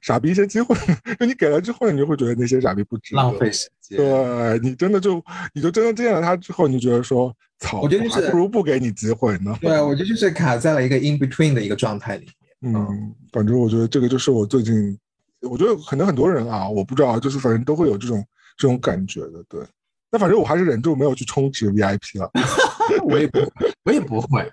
[0.00, 0.76] 傻 逼一些机会，
[1.18, 3.98] 就你给了之后，你就会觉得那些傻逼不值得浪费时间。
[3.98, 9.56] 对你真的就你就真的见了他之后，你就觉得说操，我觉得就是不如不给你机会呢。
[9.60, 12.24] 对，我觉得就是卡在了一个 in between 的一个状态里
[12.62, 12.76] 面。
[12.76, 14.96] 嗯，反正我觉得这个就是我最近，
[15.40, 18.24] 我觉得可能很多人啊，我不知道，就是反正都会有这种
[18.56, 19.60] 这种感觉的，对。
[20.12, 22.30] 那反正我还是忍住没有去充值 VIP 了。
[23.06, 23.38] 我也不，
[23.84, 24.48] 我也不会。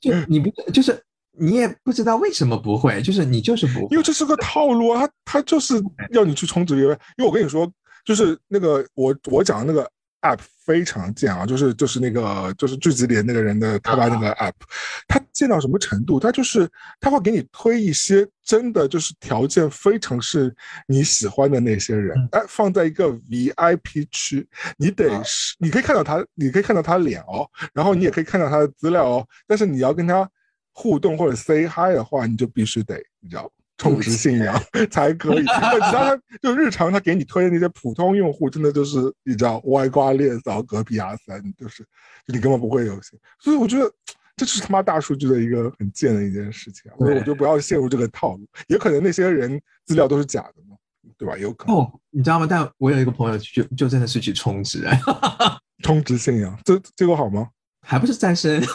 [0.00, 1.00] 就你不就是
[1.38, 6.92] 你也不知道为什么不会，就是你就是不会因为这是个套路啊，他他就是要你去充值 VIP。
[7.16, 7.70] 因为我跟你说，
[8.04, 9.88] 就是那个我我讲的那个
[10.22, 14.52] app 非常贱啊，就是就是那个就是剧集里那个人的他把那个 app，
[15.08, 16.20] 他贱到什么程度？
[16.20, 16.68] 他就是
[17.00, 20.54] 他会给你推一些真的就是条件非常是
[20.86, 24.46] 你喜欢的那些人，哎，放在一个 VIP 区，
[24.76, 30.28] 你得是你可以看到他，你可以看到他脸哦，然后你也可以看到他的资料哦，但是你要跟他
[30.72, 33.50] 互动或者 say hi 的话，你就必须得你知道。
[33.78, 34.62] 充值信仰
[34.92, 41.84] 才可以，其他他就日常他给你推的那些普通用户，真的就是你知道歪瓜裂枣、隔壁阿三，就是
[42.26, 43.18] 你根本不会有心。
[43.40, 43.90] 所以我觉得
[44.36, 48.46] 这就是他妈大数据的一个很贱的一件事情，所以我就不要陷入这个套路。
[48.68, 50.76] 也可能那些人资料都是假的嘛，
[51.18, 51.36] 对吧？
[51.36, 51.76] 有可能。
[51.76, 52.46] 哦，你知道吗？
[52.48, 54.86] 但我有一个朋友就就真的是去充值，
[55.82, 57.48] 充值信仰，这结果好吗？
[57.84, 58.62] 还不是单身。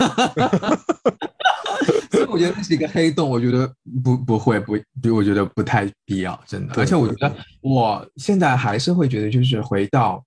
[2.12, 3.72] 所以我觉得那是一个黑洞，我觉得
[4.04, 4.74] 不不会不，
[5.14, 6.74] 我觉得不太必要，真的。
[6.76, 10.24] 而且我觉得我现在还是会觉得，就是回到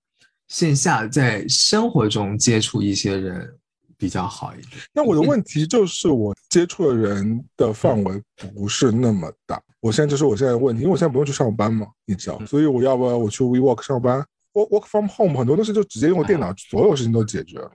[0.47, 3.49] 线下，在生活中接触一些人
[3.97, 4.81] 比较好一点。
[4.93, 8.21] 那我的问题就是，我接触的人的范围
[8.53, 9.61] 不是那么大。
[9.79, 17.71] 我现在就是我现在的问题，因为我现在不用去上班嘛，你知道，所以我要不要我去 WeWork 上班？Work Work from Home 很多东西就直接用电脑，所有事情都解决了。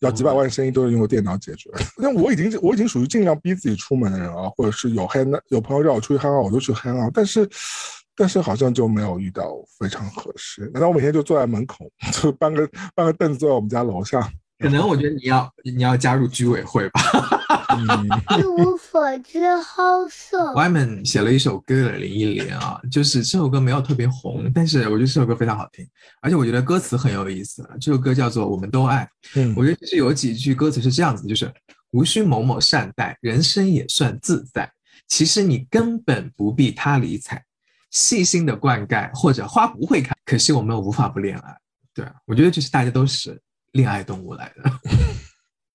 [0.00, 1.70] 要几百万生意都是用电脑解决。
[1.96, 7.10] 那我已经我已经属于尽量逼自己出门的人了，或者是有黑有朋友让我出去嗨啊，我就去嗨啊。
[7.12, 7.48] 但是
[8.16, 10.70] 但是好像就没有遇到非常合适。
[10.72, 11.90] 难道我每天就坐在门口，
[12.22, 14.30] 就搬个搬个凳子坐在我们家楼下？
[14.64, 17.00] 可能我觉得你要 你要加入居委会吧。
[18.38, 20.38] 一无所知好色。
[20.54, 25.86] Wyman 写了一首歌的林忆莲啊，就是这首歌没有特别红，但是我觉得这首歌非常好听，
[26.22, 27.68] 而且我觉得歌词很有意思。
[27.80, 29.08] 这首歌叫做《我们都爱》，
[29.40, 31.52] 嗯，我觉得其实有几句歌词是这样子，就是
[31.90, 34.70] 无需某某善待，人生也算自在。
[35.08, 37.42] 其实你根本不必他理睬，
[37.90, 41.56] 细心的灌溉或者花不会开，可惜我们无法不恋爱。
[41.92, 43.40] 对，我觉得就是大家都是。
[43.74, 44.70] 恋爱动物来的，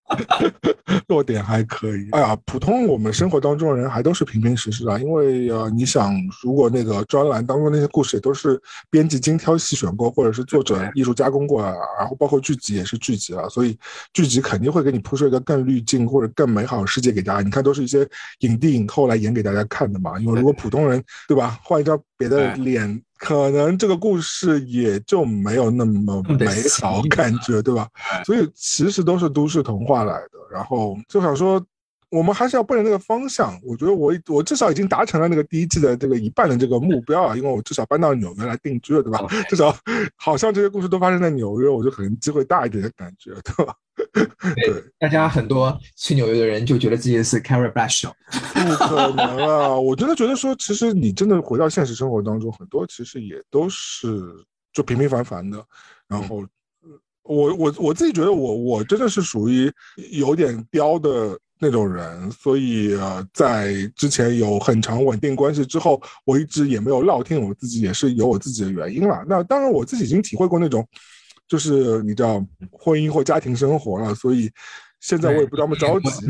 [1.07, 2.09] 弱点还可以。
[2.11, 8.59] 哎呀，普通我们生活当中的人还都是平平实实啊，因为呃，你想，如果那个专栏当中那些故事也都是
[8.89, 13.77] 编辑精挑细选过，或者是作者艺术加工过，然后包括剧集也是剧集啊，所以
[14.13, 17.41] 剧集肯定会给你铺设一个更滤镜或者更美好的世界给大家。
[17.41, 18.07] 你看，都是一些
[18.39, 20.17] 影帝影后来演给大家看的嘛。
[20.19, 23.01] 因为如果普通人对吧，换一张别的脸。
[23.17, 26.47] 可能这个故事也就没有那么美
[26.81, 27.85] 好感觉，对吧？
[28.23, 30.29] 所以其实都是都市童话来的。
[30.49, 31.61] 然后就想说，
[32.09, 33.59] 我们还是要奔着那个方向。
[33.61, 39.27] 我觉得我我至少已经达成了那个第一季的这个一半的这个目标啊，因为我至少搬到纽约来定居了，对吧？
[39.49, 39.75] 至少
[40.15, 43.75] 好像这些故事都发生在纽约，我就可能机会大一点的感觉，对吧？
[44.55, 49.79] 对，大家很多去纽约的人就觉得自己是 Carrie Bradshaw，不可能啊！
[49.79, 54.21] 我真的觉得说，其实你真的回到现实生活当中，很多其实也都是
[54.73, 55.63] 就平平凡凡的。
[56.07, 56.43] 然后，
[57.23, 59.71] 我我我自己觉得，我我真的是属于
[60.11, 69.23] 有点刁的那种人，所以呃，在之前有很长稳定关系之后，我一直也没有落听我自己，也是有我自己的原因了。
[69.27, 70.87] 那当然，我自己已经体会过那种。
[71.49, 74.49] 就是你知道婚姻或家庭生活了，所以
[74.99, 76.27] 现在我也不那么着急。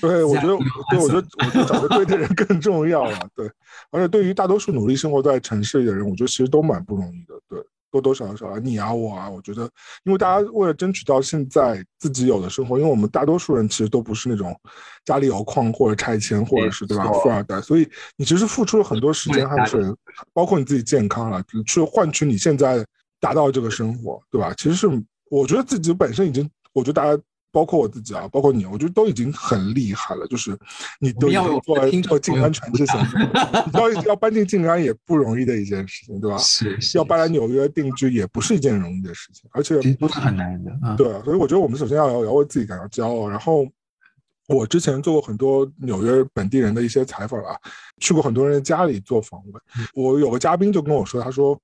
[0.00, 0.58] 对，我觉得，
[0.90, 3.18] 对，我觉得，我觉得找个对的人更重要了。
[3.34, 3.50] 对，
[3.90, 7.34] 而且对于大多数努力生活在城市里的人，我觉得其实都蛮不容易的。
[7.48, 7.58] 对，
[7.90, 9.62] 多多少少啊，你啊，我啊，我觉得，
[10.04, 14.54] 因为大家为了争取到现在自己有的生活，因为我们大多数人其实都不是那种
[15.06, 19.80] 家里有矿或者拆迁或者是对吧富二代，所以你其实付出了很多时间和水，
[20.34, 22.84] 包括你自己健康了，去换取你现在。
[23.22, 24.52] 达到这个生活，对吧？
[24.56, 24.88] 其实是
[25.30, 27.22] 我觉得自己本身已经，我觉得大家
[27.52, 30.26] 包括我自己啊，包括你，我觉得都已经很厉害了。
[30.26, 30.58] 就是
[30.98, 32.98] 你都要做做静安全这些，
[33.74, 36.36] 要要搬进静安也不容易的一件事情，对吧？
[36.38, 40.96] 是要搬来纽约定居也不是一件容易的事情，而且不是很难的。
[40.96, 43.28] 对，所以我觉得我们首先要要为自己感到骄傲。
[43.28, 43.64] 然后
[44.48, 47.54] 我之前做过很多纽约本地人的一些采访啊，
[48.00, 49.62] 去过很多人的家里做访问。
[49.94, 51.56] 我有个嘉宾就跟我说，他说。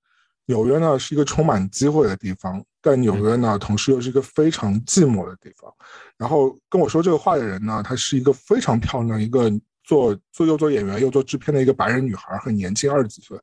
[0.49, 5.71] 纽约呢是一个充满机会的地方，但纽约呢同时又是一个非常寂寞的地方。
[6.17, 9.53] 然后跟我说这个话的人呢，她是一个非常漂亮，一个
[9.85, 13.39] 做做又做演员又做制片的一个白人女孩，很年轻，二十几岁。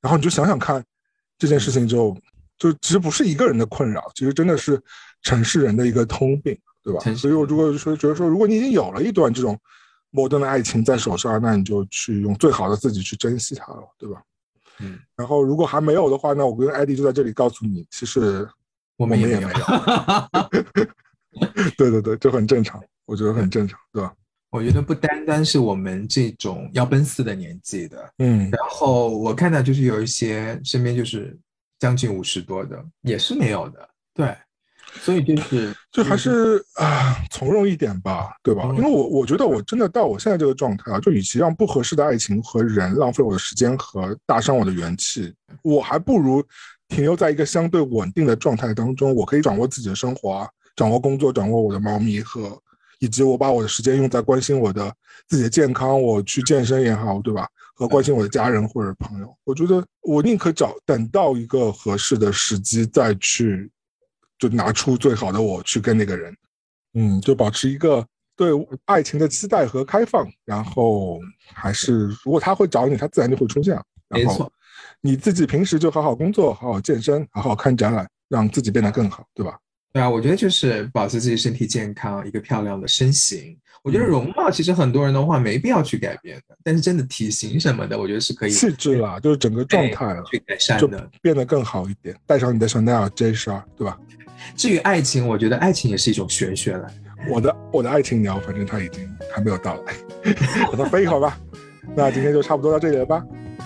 [0.00, 0.82] 然后你就想想看，
[1.38, 2.16] 这件事情就
[2.58, 4.82] 就其实不是一个人的困扰，其实真的是
[5.22, 7.00] 城市人的一个通病，对吧？
[7.16, 9.58] 所以我如果说觉得说，如果你已经有了一段这种
[10.10, 14.22] 摩登的爱情在手上，那你就去用最好的自己去珍惜它了，对吧？
[14.80, 18.46] 嗯，然后如果还没有的话，那我跟艾迪就在这里告诉你，其实
[18.96, 19.48] 我们也没有。
[21.76, 24.12] 对对对，这很正常，我觉得很正常，对吧？
[24.50, 31.36] 我觉得不单单是我们这种要奔四的年纪的，嗯，然后我看到就是有一些身边就是
[31.78, 34.34] 将近五十多的，也是没有的，对，
[34.94, 38.64] 所以就是 就还是啊，从容一点吧，对吧？
[38.76, 46.42] 因为我我觉得我真的到我现在这个状态啊，就与其让不合适的爱情和人浪费我的时间和大伤我的元气，我还不如
[46.88, 52.58] 停留在一个相对稳定的状态当中，我可以掌握自己的生活啊，掌握工作，掌握我的猫咪和，
[53.00, 54.92] 以及我把我的时间用在关心我的
[55.28, 57.48] 自己的健康，我去健身也好，对吧？
[57.74, 63.70] 和关心我的家人或者朋友，我觉得我宁可找等到一个合适的时机再去。
[64.38, 66.36] 就拿出最好的我去跟那个人，
[66.94, 68.06] 嗯，就保持一个
[68.36, 68.50] 对
[68.84, 71.18] 爱情的期待和开放，然后
[71.54, 73.78] 还是如果他会找你，他自然就会出现。
[74.08, 74.50] 没错，
[75.00, 79.58] 你自己平时就好好工作，好好健身，好好看展览，让自己变得更好，对吧？
[79.92, 83.58] 对啊，我觉得就是保持自己身体健康，一个漂亮的身形。
[83.82, 88.50] 我觉得容貌其实很多人的话没必要去改变的，但是真的体型什么的，我觉得是可以。
[88.50, 92.14] 气质啦，就是整个状态了，去改善的，变得更好一点。
[92.26, 93.98] 带上你的香奈儿 J 十二，对吧？
[94.56, 96.86] 至于爱情，我觉得爱情也是一种玄学了。
[97.28, 99.94] 我的我的爱情鸟，反正它已经还没有到来，
[100.70, 101.38] 等它飞一会儿吧。
[101.94, 103.22] 那今天就差不多到这里了吧？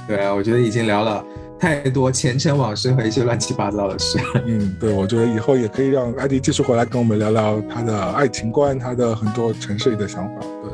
[0.06, 1.24] 对啊，我觉得已经聊了
[1.58, 4.18] 太多前尘往事和一些乱七八糟的事。
[4.46, 10.40] 嗯，对，我觉得以后也可以让艾迪继续回来跟我们聊聊他的爱情观，他的很多城市里的想法。
[10.40, 10.72] 对，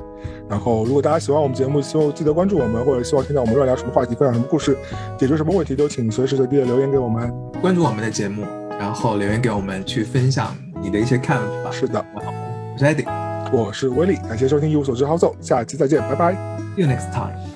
[0.48, 4.77] 然后如果大家喜欢我们节目，希望记得关注我们，或者希望听到我们乱聊什么话题，分享什么故事，
[5.18, 8.44] 解决什么问题，都请随时随地的留言给我们，关注我们的节目。
[8.78, 11.70] 然后留言给我们，去分享你的一些看法。
[11.70, 12.20] 是的，我
[12.78, 13.07] 是 Eddie，
[13.53, 16.32] 我是威利，感谢收听一无所知好走，下期再见，拜拜
[16.77, 17.56] ，See you next time。